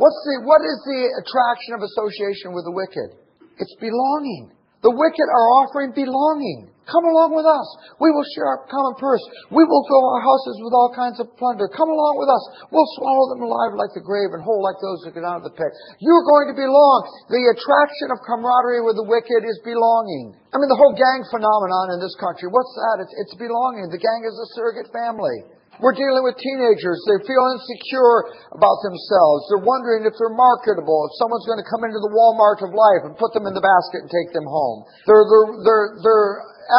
What's 0.00 0.18
the, 0.24 0.42
what 0.48 0.64
is 0.64 0.78
the 0.88 1.00
attraction 1.20 1.76
of 1.76 1.84
association 1.84 2.56
with 2.56 2.64
the 2.64 2.74
wicked? 2.74 3.18
It's 3.60 3.76
belonging. 3.76 4.56
The 4.82 4.90
wicked 4.90 5.28
are 5.30 5.48
offering 5.62 5.94
belonging. 5.94 6.74
Come 6.90 7.06
along 7.06 7.38
with 7.38 7.46
us. 7.46 7.68
We 8.02 8.10
will 8.10 8.26
share 8.34 8.50
our 8.50 8.66
common 8.66 8.98
purse. 8.98 9.22
We 9.54 9.62
will 9.62 9.86
fill 9.86 10.02
our 10.02 10.18
houses 10.18 10.58
with 10.66 10.74
all 10.74 10.90
kinds 10.90 11.22
of 11.22 11.30
plunder. 11.38 11.70
Come 11.70 11.86
along 11.86 12.18
with 12.18 12.26
us. 12.26 12.42
We'll 12.74 12.90
swallow 12.98 13.30
them 13.30 13.46
alive 13.46 13.78
like 13.78 13.94
the 13.94 14.02
grave 14.02 14.34
and 14.34 14.42
whole 14.42 14.58
like 14.58 14.82
those 14.82 15.06
who 15.06 15.14
get 15.14 15.22
out 15.22 15.38
of 15.38 15.46
the 15.46 15.54
pit. 15.54 15.70
You're 16.02 16.26
going 16.26 16.50
to 16.50 16.58
belong. 16.58 16.98
The 17.30 17.54
attraction 17.54 18.10
of 18.10 18.18
camaraderie 18.26 18.82
with 18.82 18.98
the 18.98 19.06
wicked 19.06 19.46
is 19.46 19.62
belonging. 19.62 20.34
I 20.50 20.58
mean, 20.58 20.66
the 20.66 20.76
whole 20.76 20.92
gang 20.98 21.22
phenomenon 21.30 21.94
in 21.94 22.02
this 22.02 22.18
country, 22.18 22.50
what's 22.50 22.74
that? 22.74 23.06
It's, 23.06 23.14
it's 23.22 23.36
belonging. 23.38 23.86
The 23.86 24.02
gang 24.02 24.26
is 24.26 24.34
a 24.34 24.48
surrogate 24.58 24.90
family. 24.90 25.61
We're 25.80 25.96
dealing 25.96 26.20
with 26.20 26.36
teenagers. 26.36 27.00
They 27.08 27.16
feel 27.24 27.44
insecure 27.56 28.36
about 28.52 28.76
themselves. 28.84 29.48
They're 29.48 29.64
wondering 29.64 30.04
if 30.04 30.12
they're 30.20 30.36
marketable, 30.36 31.08
if 31.08 31.16
someone's 31.16 31.48
going 31.48 31.62
to 31.62 31.68
come 31.72 31.88
into 31.88 31.96
the 31.96 32.12
Walmart 32.12 32.60
of 32.60 32.76
life 32.76 33.08
and 33.08 33.16
put 33.16 33.32
them 33.32 33.48
in 33.48 33.56
the 33.56 33.64
basket 33.64 34.04
and 34.04 34.10
take 34.12 34.36
them 34.36 34.44
home. 34.44 34.84
They're, 35.08 35.24
they're, 35.24 35.50
they're, 35.64 35.88
they're 36.04 36.32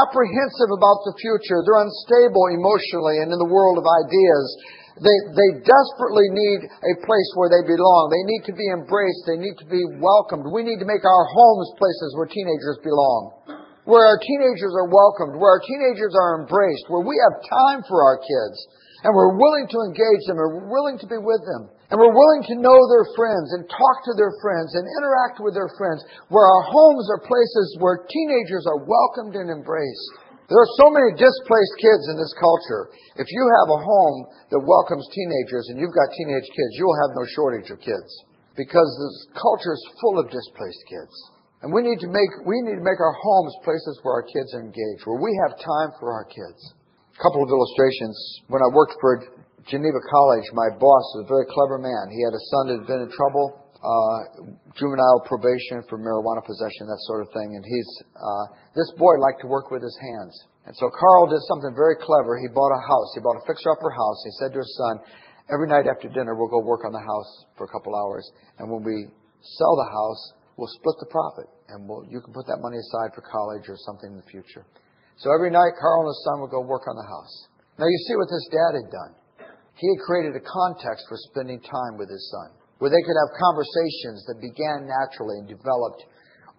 apprehensive 0.05 0.69
about 0.69 1.01
the 1.09 1.17
future. 1.17 1.65
They're 1.65 1.81
unstable 1.81 2.53
emotionally 2.53 3.17
and 3.25 3.33
in 3.33 3.39
the 3.41 3.49
world 3.49 3.81
of 3.81 3.85
ideas. 3.89 4.45
They, 5.01 5.17
they 5.33 5.49
desperately 5.65 6.29
need 6.29 6.69
a 6.69 6.93
place 7.01 7.29
where 7.33 7.49
they 7.49 7.65
belong. 7.65 8.13
They 8.13 8.29
need 8.29 8.45
to 8.45 8.53
be 8.53 8.69
embraced. 8.69 9.25
They 9.25 9.41
need 9.41 9.57
to 9.57 9.65
be 9.65 9.81
welcomed. 9.97 10.45
We 10.53 10.61
need 10.61 10.77
to 10.85 10.89
make 10.89 11.01
our 11.01 11.25
homes 11.33 11.73
places 11.81 12.13
where 12.13 12.29
teenagers 12.29 12.77
belong 12.85 13.52
where 13.83 14.07
our 14.07 14.19
teenagers 14.19 14.71
are 14.75 14.87
welcomed, 14.87 15.35
where 15.35 15.59
our 15.59 15.63
teenagers 15.63 16.15
are 16.15 16.39
embraced, 16.39 16.87
where 16.87 17.03
we 17.03 17.19
have 17.19 17.43
time 17.51 17.83
for 17.87 17.99
our 18.03 18.19
kids, 18.19 18.57
and 19.03 19.11
we're 19.11 19.35
willing 19.35 19.67
to 19.67 19.83
engage 19.83 20.23
them, 20.27 20.39
and 20.39 20.47
we're 20.47 20.71
willing 20.71 20.95
to 20.99 21.07
be 21.07 21.19
with 21.19 21.43
them, 21.43 21.67
and 21.91 21.99
we're 21.99 22.15
willing 22.15 22.43
to 22.47 22.55
know 22.63 22.79
their 22.87 23.07
friends, 23.19 23.51
and 23.51 23.67
talk 23.67 23.97
to 24.07 24.15
their 24.15 24.31
friends, 24.39 24.71
and 24.79 24.87
interact 24.87 25.43
with 25.43 25.51
their 25.51 25.71
friends, 25.75 25.99
where 26.31 26.47
our 26.47 26.63
homes 26.71 27.05
are 27.11 27.27
places 27.27 27.75
where 27.83 28.07
teenagers 28.07 28.63
are 28.63 28.87
welcomed 28.87 29.35
and 29.35 29.51
embraced. 29.51 30.23
There 30.47 30.59
are 30.59 30.75
so 30.79 30.91
many 30.91 31.15
displaced 31.15 31.75
kids 31.79 32.03
in 32.11 32.19
this 32.19 32.35
culture. 32.35 32.91
If 33.15 33.27
you 33.31 33.43
have 33.63 33.69
a 33.71 33.83
home 33.83 34.19
that 34.51 34.59
welcomes 34.59 35.07
teenagers 35.15 35.71
and 35.71 35.79
you've 35.79 35.95
got 35.95 36.11
teenage 36.19 36.45
kids, 36.45 36.73
you'll 36.75 36.99
have 37.07 37.15
no 37.15 37.25
shortage 37.31 37.71
of 37.71 37.79
kids. 37.79 38.11
Because 38.53 38.89
this 38.99 39.39
culture 39.39 39.73
is 39.73 39.97
full 40.03 40.19
of 40.19 40.29
displaced 40.29 40.83
kids. 40.85 41.15
And 41.63 41.71
we 41.71 41.79
need 41.79 42.03
to 42.03 42.11
make, 42.11 42.31
we 42.43 42.59
need 42.67 42.75
to 42.75 42.83
make 42.83 42.99
our 42.99 43.15
homes 43.15 43.55
places 43.63 43.95
where 44.03 44.19
our 44.19 44.27
kids 44.27 44.51
are 44.51 44.59
engaged, 44.59 45.07
where 45.07 45.23
we 45.23 45.31
have 45.47 45.55
time 45.55 45.95
for 45.95 46.11
our 46.11 46.27
kids. 46.27 46.59
A 47.15 47.19
couple 47.23 47.39
of 47.39 47.47
illustrations. 47.47 48.19
When 48.51 48.59
I 48.59 48.67
worked 48.75 48.99
for 48.99 49.23
Geneva 49.71 50.01
College, 50.11 50.43
my 50.51 50.75
boss 50.75 51.05
was 51.15 51.23
a 51.23 51.29
very 51.31 51.47
clever 51.47 51.79
man. 51.79 52.11
He 52.11 52.19
had 52.19 52.35
a 52.35 52.43
son 52.51 52.63
that 52.67 52.75
had 52.83 52.87
been 52.91 53.03
in 53.07 53.11
trouble, 53.15 53.63
uh, 53.79 54.19
juvenile 54.75 55.23
probation 55.23 55.87
for 55.87 55.95
marijuana 55.95 56.43
possession, 56.43 56.83
that 56.91 56.99
sort 57.07 57.23
of 57.23 57.31
thing. 57.31 57.55
And 57.55 57.63
he's, 57.63 57.89
uh, 58.11 58.45
this 58.75 58.91
boy 58.99 59.15
liked 59.23 59.39
to 59.39 59.47
work 59.47 59.71
with 59.71 59.87
his 59.87 59.95
hands. 60.03 60.35
And 60.67 60.75
so 60.75 60.91
Carl 60.91 61.31
did 61.31 61.39
something 61.47 61.71
very 61.71 61.95
clever. 61.95 62.43
He 62.43 62.51
bought 62.51 62.75
a 62.75 62.83
house. 62.83 63.15
He 63.15 63.23
bought 63.23 63.39
a 63.39 63.45
fixer-upper 63.47 63.87
house. 63.87 64.19
He 64.27 64.35
said 64.35 64.51
to 64.51 64.59
his 64.59 64.73
son, 64.83 64.99
every 65.47 65.71
night 65.71 65.87
after 65.87 66.11
dinner, 66.11 66.35
we'll 66.35 66.51
go 66.51 66.59
work 66.59 66.83
on 66.83 66.91
the 66.91 67.03
house 67.07 67.47
for 67.55 67.63
a 67.63 67.71
couple 67.71 67.95
hours. 67.95 68.27
And 68.59 68.67
when 68.67 68.83
we 68.83 69.07
sell 69.39 69.75
the 69.79 69.87
house, 69.87 70.42
we'll 70.57 70.71
split 70.71 70.97
the 70.99 71.09
profit. 71.09 71.47
And 71.69 71.87
we'll, 71.87 72.05
you 72.09 72.21
can 72.21 72.33
put 72.33 72.45
that 72.47 72.61
money 72.61 72.77
aside 72.77 73.15
for 73.15 73.25
college 73.25 73.65
or 73.69 73.77
something 73.87 74.13
in 74.13 74.19
the 74.19 74.29
future. 74.29 74.65
So 75.17 75.29
every 75.33 75.53
night, 75.53 75.77
Carl 75.77 76.05
and 76.05 76.11
his 76.11 76.21
son 76.25 76.41
would 76.41 76.53
go 76.53 76.61
work 76.65 76.89
on 76.89 76.97
the 76.97 77.05
house. 77.05 77.35
Now 77.77 77.89
you 77.89 77.99
see 78.05 78.17
what 78.17 78.29
this 78.29 78.45
dad 78.49 78.73
had 78.77 78.89
done. 78.89 79.13
He 79.77 79.89
had 79.89 80.05
created 80.05 80.37
a 80.37 80.43
context 80.43 81.05
for 81.09 81.17
spending 81.33 81.57
time 81.61 81.97
with 81.97 82.09
his 82.09 82.21
son, 82.29 82.53
where 82.77 82.93
they 82.93 83.01
could 83.01 83.17
have 83.17 83.41
conversations 83.41 84.21
that 84.29 84.37
began 84.37 84.85
naturally 84.85 85.41
and 85.41 85.47
developed 85.49 86.05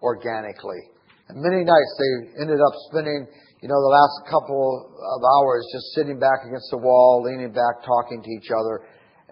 organically. 0.03 0.91
And 1.31 1.39
many 1.41 1.63
nights 1.63 1.91
they 1.95 2.43
ended 2.43 2.59
up 2.59 2.75
spending, 2.91 3.25
you 3.63 3.69
know, 3.71 3.79
the 3.79 3.95
last 3.95 4.29
couple 4.29 4.91
of 4.93 5.21
hours 5.23 5.63
just 5.71 5.95
sitting 5.95 6.19
back 6.19 6.45
against 6.45 6.69
the 6.69 6.77
wall, 6.77 7.23
leaning 7.23 7.55
back, 7.55 7.81
talking 7.81 8.21
to 8.21 8.31
each 8.35 8.51
other. 8.51 8.83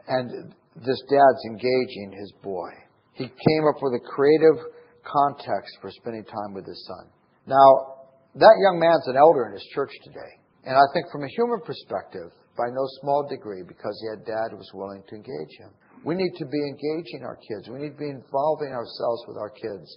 And 0.08 0.56
this 0.80 1.02
dad's 1.12 1.44
engaging 1.52 2.16
his 2.18 2.34
boy. 2.42 2.72
He 3.14 3.26
came 3.26 3.64
up 3.70 3.78
with 3.82 3.94
a 3.94 4.04
creative 4.04 4.58
context 5.06 5.78
for 5.82 5.92
spending 5.92 6.26
time 6.26 6.54
with 6.54 6.66
his 6.66 6.82
son. 6.88 7.12
Now, 7.46 8.10
that 8.36 8.56
young 8.66 8.82
man's 8.82 9.06
an 9.06 9.18
elder 9.18 9.46
in 9.48 9.54
his 9.54 9.66
church 9.76 9.92
today. 10.04 10.34
And 10.66 10.74
I 10.74 10.86
think 10.94 11.06
from 11.12 11.22
a 11.22 11.32
human 11.36 11.62
perspective, 11.62 12.32
by 12.58 12.70
no 12.74 12.86
small 13.02 13.28
degree, 13.28 13.62
because 13.68 13.94
he 14.02 14.08
had 14.10 14.26
dad 14.26 14.54
who 14.54 14.58
was 14.58 14.72
willing 14.74 15.04
to 15.10 15.14
engage 15.14 15.54
him. 15.60 15.70
We 16.06 16.16
need 16.16 16.34
to 16.40 16.46
be 16.46 16.62
engaging 16.62 17.24
our 17.26 17.38
kids. 17.38 17.70
We 17.70 17.80
need 17.80 17.96
to 17.96 18.02
be 18.02 18.12
involving 18.12 18.72
ourselves 18.74 19.22
with 19.28 19.38
our 19.38 19.50
kids, 19.50 19.88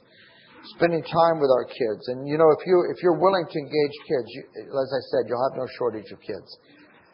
spending 0.76 1.02
time 1.02 1.36
with 1.40 1.50
our 1.50 1.66
kids. 1.66 2.02
And 2.12 2.28
you 2.28 2.38
know, 2.38 2.48
if 2.54 2.62
you 2.66 2.76
if 2.94 3.02
you're 3.02 3.18
willing 3.18 3.44
to 3.44 3.56
engage 3.58 3.96
kids, 4.06 4.28
you, 4.32 4.42
as 4.70 4.90
I 4.92 5.02
said, 5.12 5.28
you'll 5.28 5.44
have 5.50 5.58
no 5.58 5.68
shortage 5.78 6.08
of 6.12 6.20
kids. 6.22 6.48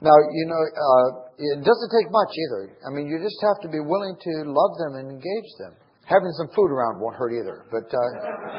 Now, 0.03 0.15
you 0.19 0.47
know, 0.51 0.61
uh, 0.61 1.09
it 1.39 1.63
doesn't 1.63 1.91
take 1.95 2.11
much 2.11 2.33
either. 2.35 2.75
I 2.85 2.91
mean, 2.91 3.07
you 3.07 3.23
just 3.23 3.39
have 3.47 3.63
to 3.63 3.71
be 3.71 3.79
willing 3.79 4.19
to 4.19 4.33
love 4.51 4.75
them 4.83 4.99
and 4.99 5.07
engage 5.15 5.51
them. 5.63 5.79
Having 6.13 6.37
some 6.37 6.53
food 6.53 6.69
around 6.69 7.01
won't 7.01 7.17
hurt 7.17 7.33
either. 7.33 7.65
But 7.73 7.89
uh, 7.89 8.09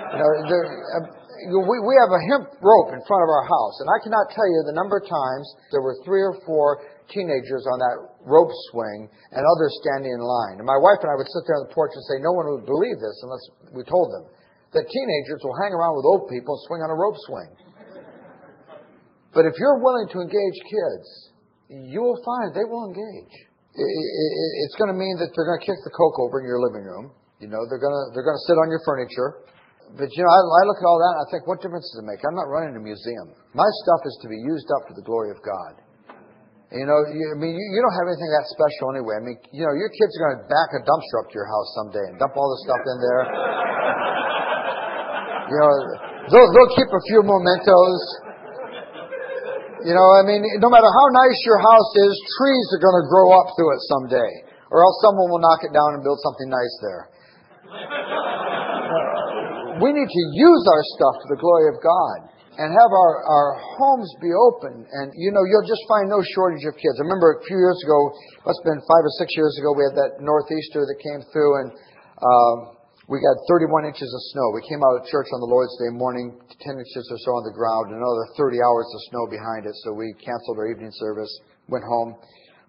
you 0.10 0.18
know, 0.18 0.30
there, 0.50 0.66
uh, 0.66 1.06
we, 1.54 1.76
we 1.86 1.94
have 2.02 2.10
a 2.10 2.22
hemp 2.34 2.50
rope 2.58 2.90
in 2.98 3.02
front 3.06 3.22
of 3.22 3.30
our 3.30 3.46
house, 3.46 3.76
and 3.86 3.90
I 3.94 4.02
cannot 4.02 4.34
tell 4.34 4.48
you 4.50 4.66
the 4.66 4.74
number 4.74 4.98
of 4.98 5.06
times 5.06 5.46
there 5.70 5.86
were 5.86 5.94
three 6.02 6.26
or 6.26 6.34
four 6.50 6.82
teenagers 7.14 7.68
on 7.70 7.78
that 7.78 7.98
rope 8.26 8.50
swing 8.72 9.06
and 9.06 9.42
others 9.44 9.72
standing 9.86 10.18
in 10.18 10.22
line. 10.24 10.58
And 10.58 10.66
my 10.66 10.80
wife 10.80 11.04
and 11.04 11.12
I 11.12 11.16
would 11.20 11.30
sit 11.30 11.44
there 11.46 11.62
on 11.62 11.68
the 11.68 11.74
porch 11.76 11.94
and 11.94 12.04
say, 12.08 12.18
no 12.24 12.32
one 12.32 12.48
would 12.58 12.66
believe 12.66 12.98
this 12.98 13.18
unless 13.22 13.44
we 13.76 13.84
told 13.86 14.10
them 14.16 14.26
that 14.74 14.90
teenagers 14.90 15.44
will 15.44 15.58
hang 15.62 15.76
around 15.76 15.94
with 16.00 16.06
old 16.08 16.26
people 16.32 16.58
and 16.58 16.64
swing 16.66 16.82
on 16.82 16.90
a 16.90 16.98
rope 16.98 17.20
swing. 17.30 17.52
But 19.34 19.46
if 19.46 19.58
you're 19.58 19.82
willing 19.82 20.08
to 20.14 20.22
engage 20.22 20.58
kids, 20.66 21.08
you 21.70 22.02
will 22.02 22.22
find 22.22 22.54
they 22.54 22.66
will 22.66 22.86
engage. 22.86 23.34
It's 23.74 24.78
going 24.78 24.94
to 24.94 24.98
mean 24.98 25.18
that 25.18 25.34
they're 25.34 25.50
going 25.50 25.60
to 25.60 25.66
kick 25.66 25.82
the 25.84 25.90
coke 25.90 26.22
over 26.22 26.40
in 26.42 26.46
your 26.46 26.62
living 26.62 26.86
room. 26.86 27.12
You 27.42 27.50
know, 27.50 27.62
they're 27.70 27.82
to, 27.82 28.04
they're 28.14 28.26
to 28.26 28.46
sit 28.46 28.58
on 28.60 28.70
your 28.70 28.82
furniture. 28.86 29.44
But 29.94 30.10
you 30.10 30.22
know, 30.26 30.32
I, 30.32 30.40
I 30.42 30.62
look 30.66 30.80
at 30.82 30.88
all 30.90 30.98
that 30.98 31.14
and 31.20 31.22
I 31.22 31.28
think, 31.30 31.46
what 31.46 31.62
difference 31.62 31.86
does 31.94 32.02
it 32.02 32.08
make? 32.10 32.18
I'm 32.26 32.34
not 32.34 32.50
running 32.50 32.74
a 32.74 32.82
museum. 32.82 33.30
My 33.54 33.68
stuff 33.86 34.02
is 34.10 34.16
to 34.26 34.28
be 34.32 34.40
used 34.42 34.66
up 34.74 34.90
for 34.90 34.96
the 34.98 35.06
glory 35.06 35.30
of 35.30 35.38
God. 35.46 35.84
You 36.74 36.90
know, 36.90 36.98
you, 37.14 37.22
I 37.30 37.38
mean, 37.38 37.54
you, 37.54 37.66
you 37.78 37.80
don't 37.86 37.94
have 38.02 38.10
anything 38.10 38.32
that 38.34 38.50
special 38.50 38.98
anyway. 38.98 39.22
I 39.22 39.24
mean, 39.30 39.38
you 39.54 39.62
know, 39.62 39.78
your 39.78 39.94
kids 39.94 40.10
are 40.18 40.22
going 40.26 40.36
to 40.42 40.44
back 40.50 40.74
a 40.74 40.82
dumpster 40.82 41.22
up 41.22 41.30
to 41.30 41.36
your 41.38 41.46
house 41.46 41.70
someday 41.78 42.02
and 42.10 42.18
dump 42.18 42.34
all 42.34 42.50
the 42.50 42.62
stuff 42.66 42.82
in 42.82 42.98
there. 42.98 43.22
you 45.54 45.58
know, 45.62 45.74
they'll, 46.34 46.50
they'll 46.50 46.74
keep 46.74 46.90
a 46.90 47.04
few 47.14 47.22
mementos. 47.22 48.02
You 49.86 49.94
know, 49.94 50.08
I 50.18 50.26
mean, 50.26 50.42
no 50.58 50.74
matter 50.74 50.90
how 50.90 51.06
nice 51.14 51.38
your 51.46 51.62
house 51.62 51.92
is, 52.10 52.14
trees 52.42 52.66
are 52.74 52.82
going 52.82 52.98
to 52.98 53.06
grow 53.06 53.30
up 53.38 53.54
through 53.54 53.78
it 53.78 53.82
someday. 53.94 54.32
Or 54.74 54.82
else 54.82 54.98
someone 55.06 55.30
will 55.30 55.44
knock 55.46 55.62
it 55.62 55.70
down 55.70 55.94
and 55.94 56.02
build 56.02 56.18
something 56.26 56.50
nice 56.50 56.74
there 56.82 57.13
we 59.82 59.90
need 59.92 60.10
to 60.10 60.24
use 60.38 60.64
our 60.70 60.84
stuff 60.96 61.16
to 61.26 61.28
the 61.34 61.40
glory 61.42 61.74
of 61.74 61.82
God 61.82 62.30
and 62.54 62.70
have 62.70 62.92
our, 62.94 63.14
our 63.26 63.50
homes 63.78 64.06
be 64.22 64.30
open. 64.30 64.86
And, 64.86 65.10
you 65.18 65.34
know, 65.34 65.42
you'll 65.42 65.66
just 65.66 65.82
find 65.90 66.06
no 66.06 66.22
shortage 66.22 66.62
of 66.70 66.78
kids. 66.78 67.02
I 67.02 67.10
remember 67.10 67.42
a 67.42 67.42
few 67.50 67.58
years 67.58 67.82
ago, 67.82 68.14
must 68.46 68.62
have 68.62 68.78
been 68.78 68.84
five 68.86 69.02
or 69.02 69.14
six 69.18 69.34
years 69.34 69.58
ago, 69.58 69.74
we 69.74 69.82
had 69.90 69.98
that 69.98 70.22
Northeaster 70.22 70.86
that 70.86 70.98
came 71.02 71.26
through 71.34 71.66
and, 71.66 71.74
uh, 72.22 72.78
we 73.12 73.20
got 73.20 73.36
31 73.52 73.84
inches 73.84 74.08
of 74.08 74.22
snow. 74.32 74.56
We 74.56 74.64
came 74.64 74.80
out 74.80 74.96
of 74.96 75.04
church 75.12 75.28
on 75.36 75.44
the 75.44 75.50
Lord's 75.52 75.76
Day 75.76 75.92
morning, 75.92 76.40
10 76.40 76.80
inches 76.80 77.04
or 77.12 77.20
so 77.20 77.36
on 77.36 77.44
the 77.44 77.52
ground, 77.52 77.92
another 77.92 78.26
30 78.40 78.64
hours 78.64 78.88
of 78.88 79.00
snow 79.12 79.28
behind 79.28 79.68
it, 79.68 79.76
so 79.84 79.92
we 79.92 80.16
canceled 80.24 80.56
our 80.56 80.72
evening 80.72 80.94
service, 80.96 81.28
went 81.68 81.84
home. 81.84 82.16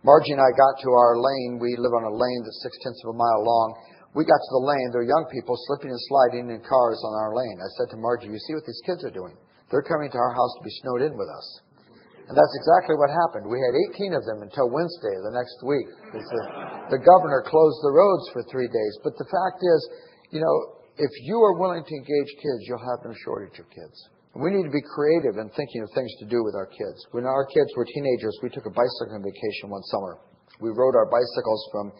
Margie 0.03 0.35
and 0.35 0.43
I 0.43 0.51
got 0.59 0.75
to 0.83 0.91
our 0.91 1.17
lane. 1.23 1.63
We 1.63 1.79
live 1.79 1.95
on 1.95 2.05
a 2.05 2.13
lane 2.13 2.43
that's 2.43 2.61
six 2.67 2.75
tenths 2.83 3.01
of 3.07 3.15
a 3.15 3.17
mile 3.17 3.47
long. 3.47 3.69
We 4.15 4.23
got 4.23 4.39
to 4.39 4.53
the 4.55 4.63
lane. 4.63 4.95
There 4.95 5.03
are 5.03 5.11
young 5.11 5.27
people 5.27 5.59
slipping 5.67 5.91
and 5.91 6.03
sliding 6.07 6.47
in 6.55 6.63
cars 6.63 7.03
on 7.03 7.13
our 7.19 7.35
lane. 7.35 7.59
I 7.59 7.69
said 7.75 7.91
to 7.91 7.99
Margie, 7.99 8.31
You 8.31 8.39
see 8.47 8.55
what 8.55 8.63
these 8.63 8.83
kids 8.87 9.03
are 9.03 9.11
doing? 9.11 9.35
They're 9.75 9.83
coming 9.83 10.07
to 10.15 10.19
our 10.23 10.31
house 10.31 10.55
to 10.55 10.63
be 10.63 10.71
snowed 10.87 11.03
in 11.03 11.19
with 11.19 11.27
us. 11.27 11.47
And 12.31 12.33
that's 12.39 12.57
exactly 12.57 12.95
what 12.97 13.11
happened. 13.11 13.51
We 13.51 13.61
had 13.61 13.75
18 13.99 14.17
of 14.17 14.25
them 14.25 14.41
until 14.47 14.71
Wednesday 14.71 15.13
the 15.29 15.35
next 15.35 15.59
week. 15.67 15.89
The, 16.15 16.97
the 16.97 17.01
governor 17.03 17.45
closed 17.45 17.81
the 17.85 17.93
roads 17.93 18.25
for 18.33 18.41
three 18.49 18.71
days. 18.71 18.95
But 19.03 19.19
the 19.21 19.29
fact 19.29 19.61
is, 19.61 19.81
you 20.33 20.41
know, 20.41 20.57
if 20.97 21.11
you 21.27 21.43
are 21.43 21.59
willing 21.59 21.85
to 21.85 21.95
engage 21.95 22.31
kids, 22.39 22.65
you'll 22.65 22.87
have 22.87 23.03
no 23.05 23.13
shortage 23.27 23.59
of 23.59 23.67
kids. 23.69 23.97
We 24.39 24.51
need 24.51 24.65
to 24.65 24.73
be 24.73 24.83
creative 24.83 25.37
in 25.37 25.51
thinking 25.53 25.83
of 25.83 25.91
things 25.95 26.11
to 26.23 26.27
do 26.27 26.43
with 26.43 26.55
our 26.55 26.67
kids. 26.67 26.99
When 27.11 27.27
our 27.27 27.47
kids 27.51 27.71
were 27.77 27.87
teenagers, 27.87 28.35
we 28.43 28.51
took 28.51 28.67
a 28.67 28.73
bicycling 28.73 29.23
vacation 29.23 29.69
one 29.69 29.85
summer. 29.91 30.19
We 30.63 30.71
rode 30.71 30.97
our 30.97 31.07
bicycles 31.07 31.63
from 31.71 31.93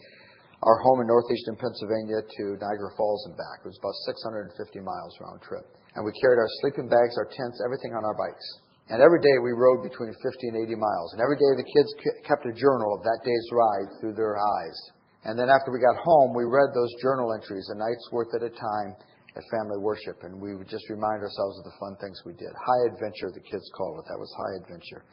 our 0.65 0.81
home 0.81 0.99
in 0.99 1.07
northeastern 1.07 1.55
Pennsylvania 1.61 2.25
to 2.25 2.43
Niagara 2.57 2.89
Falls 2.97 3.21
and 3.29 3.37
back. 3.37 3.61
It 3.61 3.69
was 3.69 3.77
about 3.77 3.93
650 4.09 4.81
miles 4.81 5.13
round 5.21 5.39
trip. 5.45 5.65
And 5.93 6.01
we 6.01 6.11
carried 6.17 6.41
our 6.41 6.51
sleeping 6.65 6.89
bags, 6.89 7.13
our 7.21 7.29
tents, 7.29 7.61
everything 7.61 7.93
on 7.93 8.01
our 8.01 8.17
bikes. 8.17 8.43
And 8.89 9.01
every 9.01 9.21
day 9.21 9.37
we 9.41 9.53
rode 9.53 9.85
between 9.85 10.13
50 10.13 10.25
and 10.25 10.57
80 10.65 10.75
miles. 10.77 11.13
And 11.13 11.21
every 11.21 11.37
day 11.37 11.51
the 11.57 11.69
kids 11.69 11.89
kept 12.25 12.49
a 12.49 12.53
journal 12.53 12.97
of 12.97 13.05
that 13.05 13.21
day's 13.21 13.47
ride 13.53 13.89
through 14.01 14.17
their 14.17 14.37
eyes. 14.37 14.77
And 15.25 15.37
then 15.37 15.49
after 15.49 15.73
we 15.73 15.81
got 15.81 15.97
home, 16.01 16.37
we 16.37 16.45
read 16.45 16.69
those 16.73 16.93
journal 17.01 17.33
entries 17.33 17.65
a 17.73 17.77
night's 17.77 18.05
worth 18.13 18.29
at 18.37 18.45
a 18.45 18.53
time 18.53 18.93
at 19.33 19.43
family 19.49 19.81
worship, 19.81 20.21
and 20.23 20.39
we 20.39 20.55
would 20.55 20.69
just 20.69 20.87
remind 20.89 21.19
ourselves 21.19 21.59
of 21.59 21.65
the 21.65 21.75
fun 21.81 21.97
things 21.99 22.15
we 22.25 22.33
did. 22.37 22.53
High 22.55 22.93
adventure, 22.93 23.33
the 23.33 23.43
kids 23.43 23.65
called 23.75 23.99
it. 23.99 24.05
That 24.07 24.21
was 24.21 24.31
high 24.37 24.53
adventure. 24.63 25.03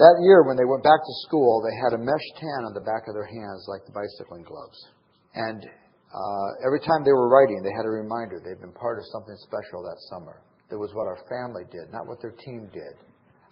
That 0.00 0.16
year, 0.24 0.42
when 0.48 0.56
they 0.56 0.64
went 0.64 0.82
back 0.82 1.04
to 1.04 1.14
school, 1.28 1.60
they 1.60 1.76
had 1.76 1.92
a 1.92 2.00
mesh 2.00 2.26
tan 2.40 2.64
on 2.64 2.72
the 2.72 2.80
back 2.80 3.04
of 3.08 3.12
their 3.12 3.28
hands, 3.28 3.68
like 3.68 3.84
the 3.84 3.92
bicycling 3.92 4.42
gloves. 4.48 4.78
And 5.36 5.60
uh, 5.60 6.48
every 6.64 6.80
time 6.80 7.04
they 7.04 7.12
were 7.12 7.28
writing, 7.28 7.60
they 7.60 7.76
had 7.76 7.84
a 7.84 7.92
reminder 7.92 8.40
they'd 8.40 8.60
been 8.60 8.76
part 8.76 8.96
of 8.96 9.04
something 9.12 9.36
special 9.44 9.84
that 9.84 10.00
summer. 10.08 10.40
That 10.72 10.80
was 10.80 10.96
what 10.96 11.04
our 11.04 11.20
family 11.28 11.68
did, 11.68 11.92
not 11.92 12.08
what 12.08 12.24
their 12.24 12.32
team 12.32 12.72
did. 12.72 12.96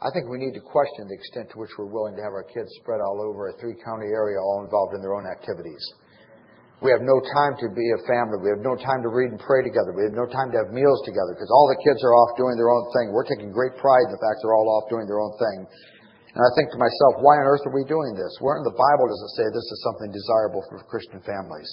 I 0.00 0.08
think 0.16 0.32
we 0.32 0.40
need 0.40 0.56
to 0.56 0.64
question 0.64 1.04
the 1.04 1.16
extent 1.16 1.52
to 1.52 1.60
which 1.60 1.76
we're 1.76 1.92
willing 1.92 2.16
to 2.16 2.24
have 2.24 2.32
our 2.32 2.48
kids 2.48 2.72
spread 2.80 3.04
all 3.04 3.20
over 3.20 3.52
a 3.52 3.54
three 3.60 3.76
county 3.84 4.08
area, 4.08 4.40
all 4.40 4.64
involved 4.64 4.96
in 4.96 5.04
their 5.04 5.12
own 5.12 5.28
activities. 5.28 5.84
We 6.80 6.88
have 6.88 7.04
no 7.04 7.20
time 7.36 7.60
to 7.60 7.68
be 7.68 7.84
a 7.92 8.00
family. 8.08 8.40
We 8.40 8.48
have 8.48 8.64
no 8.64 8.72
time 8.72 9.04
to 9.04 9.12
read 9.12 9.36
and 9.36 9.36
pray 9.36 9.60
together. 9.60 9.92
We 9.92 10.08
have 10.08 10.16
no 10.16 10.24
time 10.24 10.48
to 10.56 10.64
have 10.64 10.72
meals 10.72 11.04
together 11.04 11.36
because 11.36 11.52
all 11.52 11.68
the 11.68 11.76
kids 11.84 12.00
are 12.00 12.16
off 12.16 12.40
doing 12.40 12.56
their 12.56 12.72
own 12.72 12.88
thing. 12.96 13.12
We're 13.12 13.28
taking 13.28 13.52
great 13.52 13.76
pride 13.76 14.08
in 14.08 14.16
the 14.16 14.22
fact 14.24 14.40
they're 14.40 14.56
all 14.56 14.80
off 14.80 14.88
doing 14.88 15.04
their 15.04 15.20
own 15.20 15.36
thing. 15.36 15.58
And 16.34 16.42
I 16.46 16.50
think 16.54 16.70
to 16.70 16.78
myself, 16.78 17.18
why 17.18 17.42
on 17.42 17.46
earth 17.50 17.66
are 17.66 17.74
we 17.74 17.82
doing 17.90 18.14
this? 18.14 18.30
Where 18.38 18.58
in 18.58 18.64
the 18.64 18.76
Bible 18.76 19.06
does 19.10 19.22
it 19.26 19.32
say 19.34 19.46
this 19.50 19.66
is 19.66 19.78
something 19.82 20.14
desirable 20.14 20.62
for 20.70 20.78
Christian 20.86 21.18
families? 21.26 21.66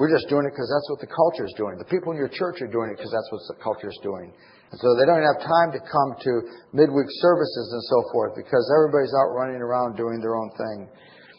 We're 0.00 0.10
just 0.10 0.26
doing 0.26 0.48
it 0.48 0.56
because 0.56 0.66
that's 0.72 0.88
what 0.90 0.98
the 1.04 1.12
culture 1.12 1.46
is 1.46 1.54
doing. 1.54 1.78
The 1.78 1.86
people 1.86 2.10
in 2.10 2.18
your 2.18 2.32
church 2.32 2.58
are 2.64 2.72
doing 2.72 2.90
it 2.90 2.98
because 2.98 3.14
that's 3.14 3.30
what 3.30 3.44
the 3.46 3.60
culture 3.62 3.92
is 3.92 4.00
doing. 4.02 4.32
And 4.74 4.78
so 4.82 4.90
they 4.98 5.06
don't 5.06 5.22
have 5.22 5.38
time 5.38 5.70
to 5.70 5.80
come 5.84 6.10
to 6.18 6.32
midweek 6.74 7.06
services 7.22 7.66
and 7.70 7.84
so 7.92 7.98
forth 8.10 8.34
because 8.34 8.64
everybody's 8.74 9.14
out 9.14 9.30
running 9.36 9.62
around 9.62 9.94
doing 9.94 10.18
their 10.18 10.34
own 10.34 10.50
thing. 10.58 10.90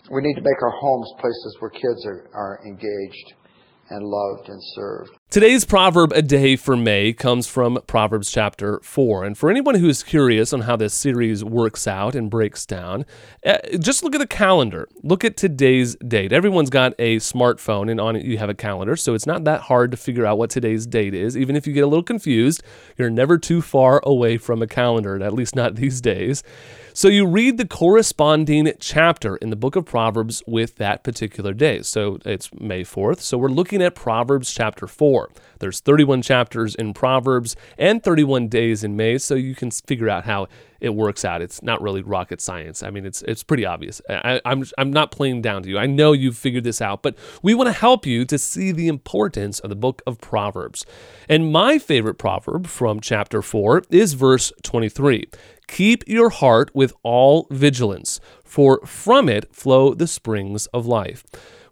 We 0.08 0.24
need 0.24 0.40
to 0.40 0.46
make 0.46 0.62
our 0.62 0.72
homes 0.72 1.10
places 1.20 1.51
where 1.60 1.74
kids 1.74 2.05
are, 2.08 2.29
are 2.31 2.55
engaged 2.64 3.27
and 3.90 4.05
loved 4.05 4.48
and 4.48 4.62
served. 4.77 5.12
Today's 5.31 5.66
proverb 5.66 6.14
a 6.14 6.22
day 6.22 6.55
for 6.55 6.77
May 6.77 7.11
comes 7.11 7.46
from 7.46 7.77
Proverbs 7.88 8.31
chapter 8.31 8.79
4. 8.81 9.25
And 9.25 9.38
for 9.38 9.50
anyone 9.50 9.75
who 9.75 9.90
is 9.90 10.01
curious 10.01 10.53
on 10.53 10.61
how 10.61 10.77
this 10.77 10.94
series 10.94 11.44
works 11.44 11.88
out 11.88 12.16
and 12.16 12.29
breaks 12.29 12.66
down, 12.66 13.05
eh, 13.44 13.57
just 13.79 14.01
look 14.01 14.16
at 14.16 14.20
the 14.20 14.27
calendar. 14.27 14.88
Look 15.03 15.25
at 15.25 15.35
today's 15.35 15.96
date. 15.96 16.31
Everyone's 16.31 16.70
got 16.70 16.94
a 17.00 17.18
smartphone, 17.18 17.92
and 17.92 18.00
on 18.00 18.16
it 18.16 18.24
you 18.24 18.38
have 18.38 18.50
a 18.50 18.53
calendar. 18.53 18.96
So 18.96 19.14
it's 19.14 19.25
not 19.25 19.44
that 19.44 19.61
hard 19.61 19.92
to 19.92 19.98
figure 19.98 20.25
out 20.25 20.38
what 20.38 20.51
today's 20.51 20.88
date 20.88 21.14
is. 21.14 21.35
Even 21.35 21.57
if 21.57 21.68
you 21.68 21.74
get 21.74 21.83
a 21.83 21.88
little 21.88 22.03
confused, 22.03 22.64
you're 22.96 23.09
never 23.09 23.38
too 23.38 23.61
far 23.61 24.00
away 24.05 24.38
from 24.38 24.61
a 24.61 24.68
calendar, 24.68 25.22
at 25.22 25.33
least 25.33 25.53
not 25.53 25.75
these 25.75 26.00
days. 26.00 26.44
So 26.94 27.09
you 27.09 27.27
read 27.27 27.57
the 27.57 27.68
corresponding 27.68 28.72
chapter 28.79 29.35
in 29.35 29.50
the 29.50 29.57
book 29.57 29.75
of 29.75 29.83
Proverbs 29.83 30.42
with 30.48 30.77
that 30.77 31.03
particular 31.03 31.53
day. 31.53 31.81
So 31.81 32.20
it's 32.24 32.50
May 32.53 32.85
4th. 32.85 33.20
So 33.20 33.38
we're 33.38 33.50
looking 33.50 33.81
at 33.81 33.96
Proverbs 33.96 34.53
chapter 34.53 34.88
4. 34.88 35.15
There's 35.60 35.80
31 35.80 36.22
chapters 36.22 36.75
in 36.75 36.94
Proverbs 36.94 37.56
and 37.78 38.04
31 38.04 38.48
days 38.50 38.84
in 38.84 38.96
May, 38.96 39.18
so 39.18 39.36
you 39.36 39.56
can 39.56 39.72
figure 39.72 40.10
out 40.10 40.25
how 40.25 40.48
it 40.82 40.94
works 40.94 41.25
out. 41.25 41.42
It's 41.42 41.64
not 41.64 41.82
really 41.82 42.01
rocket 42.01 42.42
science. 42.42 42.84
I 42.84 42.90
mean, 42.90 43.06
it's 43.06 43.22
it's 43.24 43.44
pretty 43.44 43.66
obvious. 43.66 44.01
I, 44.10 44.42
I'm 44.46 44.66
I'm 44.78 44.92
not 44.92 45.12
playing 45.12 45.42
down 45.42 45.64
to 45.64 45.70
you. 45.70 45.78
I 45.78 45.86
know 45.86 46.12
you've 46.12 46.38
figured 46.38 46.64
this 46.64 46.82
out, 46.82 47.01
but 47.01 47.16
we 47.42 47.54
want 47.54 47.68
to 47.68 47.74
help 47.74 48.06
you 48.06 48.25
to 48.25 48.38
see 48.38 48.72
the 48.72 48.88
importance 48.88 49.60
of 49.60 49.70
the 49.70 49.75
book 49.75 50.01
of 50.06 50.20
Proverbs. 50.20 50.86
And 51.28 51.51
my 51.51 51.80
favorite 51.80 52.16
proverb 52.16 52.68
from 52.68 53.00
chapter 53.00 53.42
4 53.42 53.84
is 53.90 54.14
verse 54.14 54.51
23. 54.64 55.28
Keep 55.68 56.04
your 56.08 56.30
heart 56.30 56.74
with 56.74 56.94
all 57.04 57.48
vigilance, 57.51 58.20
for 58.44 58.80
from 58.86 59.30
it 59.30 59.54
flow 59.54 59.94
the 59.94 60.08
springs 60.08 60.68
of 60.68 60.86
life. 60.86 61.24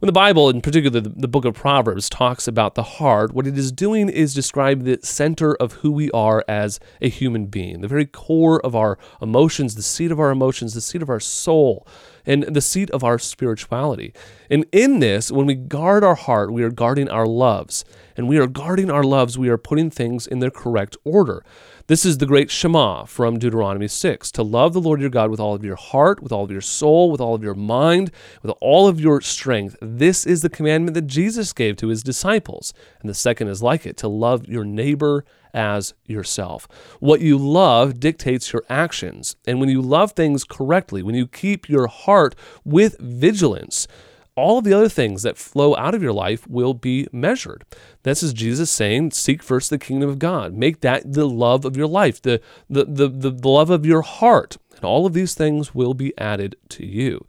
When 0.03 0.07
the 0.07 0.11
Bible, 0.11 0.49
in 0.49 0.59
particular 0.59 0.99
the, 0.99 1.27
book 1.29 1.45
of 1.45 1.53
Proverbs, 1.53 2.09
talks 2.09 2.45
about 2.45 2.75
the 2.75 2.83
heart, 2.83 3.31
what 3.31 3.47
it 3.47 3.57
is 3.57 3.71
doing 3.71 4.09
is 4.09 4.33
describe 4.33 4.83
the 4.83 4.99
center 5.01 5.55
of 5.55 5.75
who 5.75 5.91
we 5.91 6.11
are 6.11 6.43
as 6.45 6.81
a 7.01 7.07
human 7.07 7.45
being, 7.45 7.79
the 7.79 7.87
very 7.87 8.05
core 8.05 8.59
of 8.65 8.75
our 8.75 8.97
emotions, 9.21 9.75
the 9.75 9.81
seat 9.81 10.11
of 10.11 10.19
our 10.19 10.29
emotions, 10.29 10.73
the 10.73 10.81
seat 10.81 11.01
of 11.01 11.09
our 11.09 11.21
soul, 11.21 11.87
and 12.25 12.43
the 12.43 12.59
seat 12.59 12.91
of 12.91 13.05
our 13.05 13.17
spirituality. 13.17 14.13
And 14.49 14.65
in 14.73 14.99
this, 14.99 15.31
when 15.31 15.45
we 15.45 15.55
guard 15.55 16.03
our 16.03 16.15
heart, 16.15 16.51
we 16.51 16.63
are 16.63 16.69
guarding 16.69 17.07
our 17.07 17.25
loves. 17.25 17.85
And 18.17 18.27
we 18.27 18.37
are 18.39 18.47
guarding 18.47 18.91
our 18.91 19.03
loves, 19.03 19.37
we 19.37 19.47
are 19.47 19.57
putting 19.57 19.89
things 19.89 20.27
in 20.27 20.39
their 20.39 20.51
correct 20.51 20.97
order. 21.05 21.45
This 21.87 22.05
is 22.05 22.19
the 22.19 22.25
great 22.25 22.49
Shema 22.49 23.03
from 23.03 23.37
Deuteronomy 23.37 23.89
6 23.89 24.31
to 24.31 24.41
love 24.41 24.71
the 24.71 24.79
Lord 24.79 25.01
your 25.01 25.09
God 25.09 25.29
with 25.29 25.41
all 25.41 25.53
of 25.53 25.65
your 25.65 25.75
heart, 25.75 26.23
with 26.23 26.31
all 26.31 26.45
of 26.45 26.51
your 26.51 26.61
soul, 26.61 27.11
with 27.11 27.19
all 27.19 27.35
of 27.35 27.43
your 27.43 27.55
mind, 27.55 28.09
with 28.41 28.53
all 28.61 28.87
of 28.87 29.01
your 29.01 29.19
strength. 29.19 29.75
This 29.81 30.25
is 30.25 30.41
the 30.41 30.49
commandment 30.49 30.93
that 30.93 31.07
Jesus 31.07 31.51
gave 31.51 31.75
to 31.77 31.89
his 31.89 32.01
disciples. 32.01 32.73
And 33.01 33.09
the 33.09 33.13
second 33.13 33.49
is 33.49 33.61
like 33.61 33.85
it 33.85 33.97
to 33.97 34.07
love 34.07 34.47
your 34.47 34.63
neighbor 34.63 35.25
as 35.53 35.93
yourself. 36.05 36.69
What 37.01 37.19
you 37.19 37.37
love 37.37 37.99
dictates 37.99 38.53
your 38.53 38.63
actions. 38.69 39.35
And 39.45 39.59
when 39.59 39.67
you 39.67 39.81
love 39.81 40.13
things 40.13 40.45
correctly, 40.45 41.03
when 41.03 41.15
you 41.15 41.27
keep 41.27 41.67
your 41.67 41.87
heart 41.87 42.33
with 42.63 42.97
vigilance, 42.97 43.89
all 44.35 44.57
of 44.57 44.63
the 44.63 44.73
other 44.73 44.89
things 44.89 45.23
that 45.23 45.37
flow 45.37 45.75
out 45.75 45.93
of 45.93 46.01
your 46.01 46.13
life 46.13 46.47
will 46.47 46.73
be 46.73 47.07
measured. 47.11 47.65
This 48.03 48.23
is 48.23 48.33
Jesus 48.33 48.71
saying, 48.71 49.11
seek 49.11 49.43
first 49.43 49.69
the 49.69 49.77
kingdom 49.77 50.09
of 50.09 50.19
God. 50.19 50.53
Make 50.53 50.81
that 50.81 51.13
the 51.13 51.27
love 51.27 51.65
of 51.65 51.77
your 51.77 51.87
life, 51.87 52.21
the, 52.21 52.41
the, 52.69 52.85
the, 52.85 53.07
the, 53.07 53.47
love 53.47 53.69
of 53.69 53.85
your 53.85 54.01
heart. 54.01 54.57
And 54.75 54.85
all 54.85 55.05
of 55.05 55.13
these 55.13 55.35
things 55.35 55.75
will 55.75 55.93
be 55.93 56.17
added 56.17 56.55
to 56.69 56.85
you. 56.85 57.25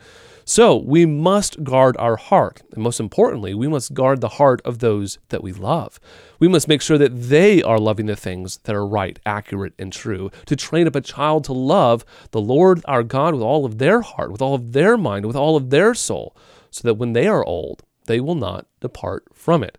So 0.47 0.77
we 0.77 1.07
must 1.07 1.65
guard 1.65 1.97
our 1.99 2.17
heart. 2.17 2.63
And 2.73 2.83
most 2.83 3.01
importantly, 3.01 3.55
we 3.55 3.69
must 3.69 3.95
guard 3.95 4.21
the 4.21 4.29
heart 4.29 4.61
of 4.65 4.79
those 4.79 5.19
that 5.31 5.43
we 5.43 5.53
love. 5.53 5.99
We 6.39 6.49
must 6.49 6.69
make 6.69 6.83
sure 6.83 6.99
that 6.99 7.29
they 7.29 7.63
are 7.63 7.79
loving 7.79 8.07
the 8.07 8.17
things 8.17 8.59
that 8.65 8.75
are 8.75 8.87
right, 8.87 9.19
accurate, 9.25 9.73
and 9.79 9.93
true. 9.93 10.31
To 10.47 10.57
train 10.57 10.87
up 10.87 10.97
a 10.97 11.01
child 11.01 11.45
to 11.45 11.55
love 11.55 12.05
the 12.33 12.43
Lord 12.43 12.83
our 12.87 13.03
God 13.03 13.35
with 13.35 13.43
all 13.43 13.65
of 13.65 13.79
their 13.79 14.03
heart, 14.03 14.33
with 14.33 14.43
all 14.43 14.55
of 14.55 14.73
their 14.73 14.99
mind, 14.99 15.25
with 15.25 15.37
all 15.37 15.57
of 15.57 15.71
their 15.71 15.95
soul 15.95 16.37
so 16.75 16.89
that 16.89 16.95
when 16.95 17.13
they 17.13 17.29
are 17.29 17.45
old, 17.45 17.85
they 18.07 18.19
will 18.19 18.35
not 18.35 18.67
depart 18.81 19.25
from 19.33 19.63
it. 19.63 19.79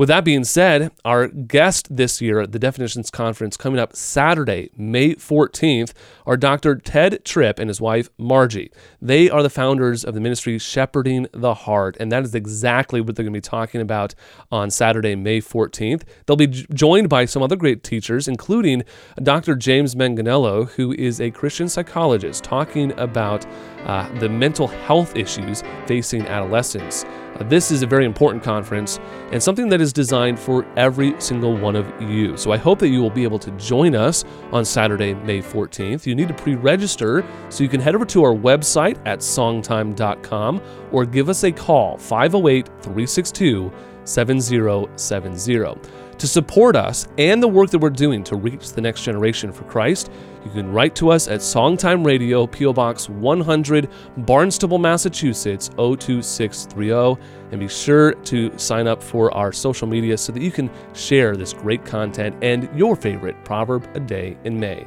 With 0.00 0.08
that 0.08 0.24
being 0.24 0.44
said, 0.44 0.92
our 1.04 1.28
guest 1.28 1.94
this 1.94 2.22
year 2.22 2.40
at 2.40 2.52
the 2.52 2.58
Definitions 2.58 3.10
Conference 3.10 3.58
coming 3.58 3.78
up 3.78 3.94
Saturday, 3.94 4.70
May 4.74 5.14
14th, 5.16 5.92
are 6.24 6.38
Dr. 6.38 6.76
Tedd 6.76 7.22
Tripp 7.22 7.58
and 7.58 7.68
his 7.68 7.82
wife 7.82 8.08
Margie. 8.16 8.70
They 9.02 9.28
are 9.28 9.42
the 9.42 9.50
founders 9.50 10.02
of 10.02 10.14
the 10.14 10.20
ministry 10.20 10.58
Shepherding 10.58 11.26
the 11.32 11.52
Heart, 11.52 11.98
and 12.00 12.10
that 12.10 12.22
is 12.22 12.34
exactly 12.34 13.02
what 13.02 13.14
they're 13.14 13.24
going 13.24 13.34
to 13.34 13.36
be 13.36 13.42
talking 13.42 13.82
about 13.82 14.14
on 14.50 14.70
Saturday, 14.70 15.16
May 15.16 15.42
14th. 15.42 16.04
They'll 16.24 16.34
be 16.34 16.46
joined 16.46 17.10
by 17.10 17.26
some 17.26 17.42
other 17.42 17.56
great 17.56 17.84
teachers, 17.84 18.26
including 18.26 18.84
Dr. 19.22 19.54
James 19.54 19.94
Manganello, 19.94 20.70
who 20.70 20.94
is 20.94 21.20
a 21.20 21.30
Christian 21.30 21.68
psychologist, 21.68 22.42
talking 22.42 22.98
about 22.98 23.44
uh, 23.84 24.08
the 24.18 24.30
mental 24.30 24.66
health 24.66 25.14
issues 25.14 25.62
facing 25.86 26.26
adolescents. 26.26 27.04
This 27.48 27.70
is 27.70 27.82
a 27.82 27.86
very 27.86 28.04
important 28.04 28.44
conference 28.44 28.98
and 29.32 29.42
something 29.42 29.68
that 29.70 29.80
is 29.80 29.92
designed 29.92 30.38
for 30.38 30.66
every 30.76 31.18
single 31.20 31.56
one 31.56 31.74
of 31.74 31.86
you. 32.00 32.36
So 32.36 32.52
I 32.52 32.56
hope 32.56 32.78
that 32.80 32.88
you 32.88 33.00
will 33.00 33.10
be 33.10 33.24
able 33.24 33.38
to 33.38 33.50
join 33.52 33.94
us 33.94 34.24
on 34.52 34.64
Saturday, 34.64 35.14
May 35.14 35.40
14th. 35.40 36.06
You 36.06 36.14
need 36.14 36.28
to 36.28 36.34
pre 36.34 36.54
register, 36.54 37.24
so 37.48 37.64
you 37.64 37.70
can 37.70 37.80
head 37.80 37.94
over 37.94 38.04
to 38.06 38.22
our 38.24 38.34
website 38.34 38.98
at 39.06 39.20
songtime.com 39.20 40.60
or 40.92 41.06
give 41.06 41.28
us 41.28 41.44
a 41.44 41.52
call 41.52 41.96
508 41.96 42.66
362 42.82 43.72
7070. 44.04 45.90
To 46.20 46.26
support 46.26 46.76
us 46.76 47.08
and 47.16 47.42
the 47.42 47.48
work 47.48 47.70
that 47.70 47.78
we're 47.78 47.88
doing 47.88 48.22
to 48.24 48.36
reach 48.36 48.74
the 48.74 48.82
next 48.82 49.04
generation 49.04 49.50
for 49.52 49.64
Christ, 49.64 50.12
you 50.44 50.50
can 50.50 50.70
write 50.70 50.94
to 50.96 51.10
us 51.10 51.28
at 51.28 51.40
Songtime 51.40 52.04
Radio, 52.04 52.46
P.O. 52.46 52.74
Box 52.74 53.08
100, 53.08 53.88
Barnstable, 54.18 54.78
Massachusetts 54.78 55.70
02630. 55.78 57.18
And 57.52 57.60
be 57.60 57.68
sure 57.68 58.12
to 58.12 58.58
sign 58.58 58.86
up 58.86 59.02
for 59.02 59.32
our 59.32 59.50
social 59.50 59.88
media 59.88 60.18
so 60.18 60.30
that 60.32 60.42
you 60.42 60.50
can 60.50 60.70
share 60.92 61.36
this 61.36 61.54
great 61.54 61.86
content 61.86 62.36
and 62.42 62.68
your 62.78 62.96
favorite 62.96 63.42
proverb 63.44 63.88
a 63.94 64.00
day 64.00 64.36
in 64.44 64.60
May. 64.60 64.86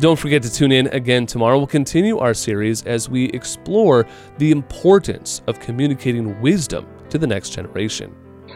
Don't 0.00 0.18
forget 0.18 0.42
to 0.42 0.52
tune 0.52 0.72
in 0.72 0.88
again 0.88 1.24
tomorrow. 1.24 1.56
We'll 1.56 1.66
continue 1.66 2.18
our 2.18 2.34
series 2.34 2.82
as 2.84 3.08
we 3.08 3.26
explore 3.30 4.06
the 4.36 4.50
importance 4.50 5.40
of 5.46 5.60
communicating 5.60 6.38
wisdom 6.42 6.86
to 7.08 7.16
the 7.16 7.26
next 7.26 7.50
generation. 7.50 8.14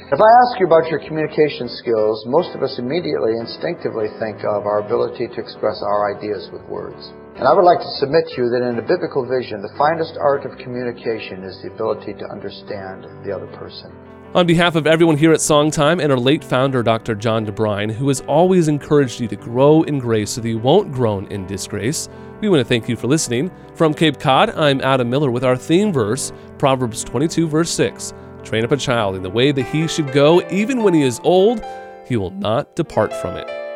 If 0.09 0.25
I 0.25 0.33
ask 0.41 0.59
you 0.59 0.65
about 0.65 0.89
your 0.89 1.05
communication 1.05 1.69
skills, 1.69 2.25
most 2.25 2.57
of 2.57 2.63
us 2.63 2.79
immediately, 2.79 3.37
instinctively 3.37 4.09
think 4.19 4.39
of 4.41 4.65
our 4.65 4.81
ability 4.81 5.29
to 5.29 5.39
express 5.39 5.83
our 5.85 6.17
ideas 6.17 6.49
with 6.51 6.63
words. 6.63 7.13
And 7.37 7.45
I 7.45 7.53
would 7.53 7.69
like 7.69 7.81
to 7.81 7.91
submit 8.01 8.25
to 8.29 8.41
you 8.41 8.49
that 8.49 8.65
in 8.65 8.79
a 8.79 8.89
biblical 8.89 9.29
vision, 9.29 9.61
the 9.61 9.69
finest 9.77 10.17
art 10.19 10.47
of 10.47 10.57
communication 10.57 11.45
is 11.45 11.61
the 11.61 11.69
ability 11.69 12.15
to 12.15 12.25
understand 12.33 13.05
the 13.23 13.37
other 13.37 13.49
person. 13.49 13.93
On 14.33 14.47
behalf 14.47 14.77
of 14.77 14.87
everyone 14.87 15.19
here 15.19 15.35
at 15.35 15.41
Songtime 15.41 16.03
and 16.03 16.11
our 16.11 16.19
late 16.19 16.43
founder, 16.43 16.83
Dr. 16.83 17.15
John 17.15 17.45
DeBrine, 17.45 17.93
who 17.93 18.09
has 18.09 18.23
always 18.23 18.69
encouraged 18.69 19.21
you 19.21 19.29
to 19.29 19.37
grow 19.37 19.83
in 19.83 19.99
grace 19.99 20.31
so 20.31 20.41
that 20.41 20.49
you 20.49 20.59
won't 20.59 20.91
groan 20.91 21.27
in 21.27 21.47
disgrace, 21.47 22.09
we 22.41 22.49
want 22.49 22.61
to 22.61 22.69
thank 22.69 22.89
you 22.89 22.97
for 22.97 23.09
listening. 23.09 23.51
From 23.75 23.93
Cape 23.93 24.19
Cod, 24.19 24.49
I'm 24.57 24.81
Adam 24.81 25.11
Miller 25.11 25.31
with 25.31 25.45
our 25.45 25.57
theme 25.57 25.93
verse, 25.93 26.33
Proverbs 26.57 27.05
22, 27.05 27.47
verse 27.47 27.71
6. 27.73 28.15
Train 28.49 28.65
up 28.65 28.73
a 28.73 28.79
child 28.79 29.15
in 29.15 29.23
the 29.23 29.29
way 29.29 29.53
that 29.53 29.67
he 29.67 29.87
should 29.87 30.11
go, 30.11 30.41
even 30.49 30.83
when 30.83 30.95
he 30.95 31.03
is 31.03 31.21
old, 31.23 31.63
he 32.07 32.17
will 32.17 32.31
not 32.31 32.75
depart 32.77 33.13
from 33.13 33.37
it. 33.37 33.68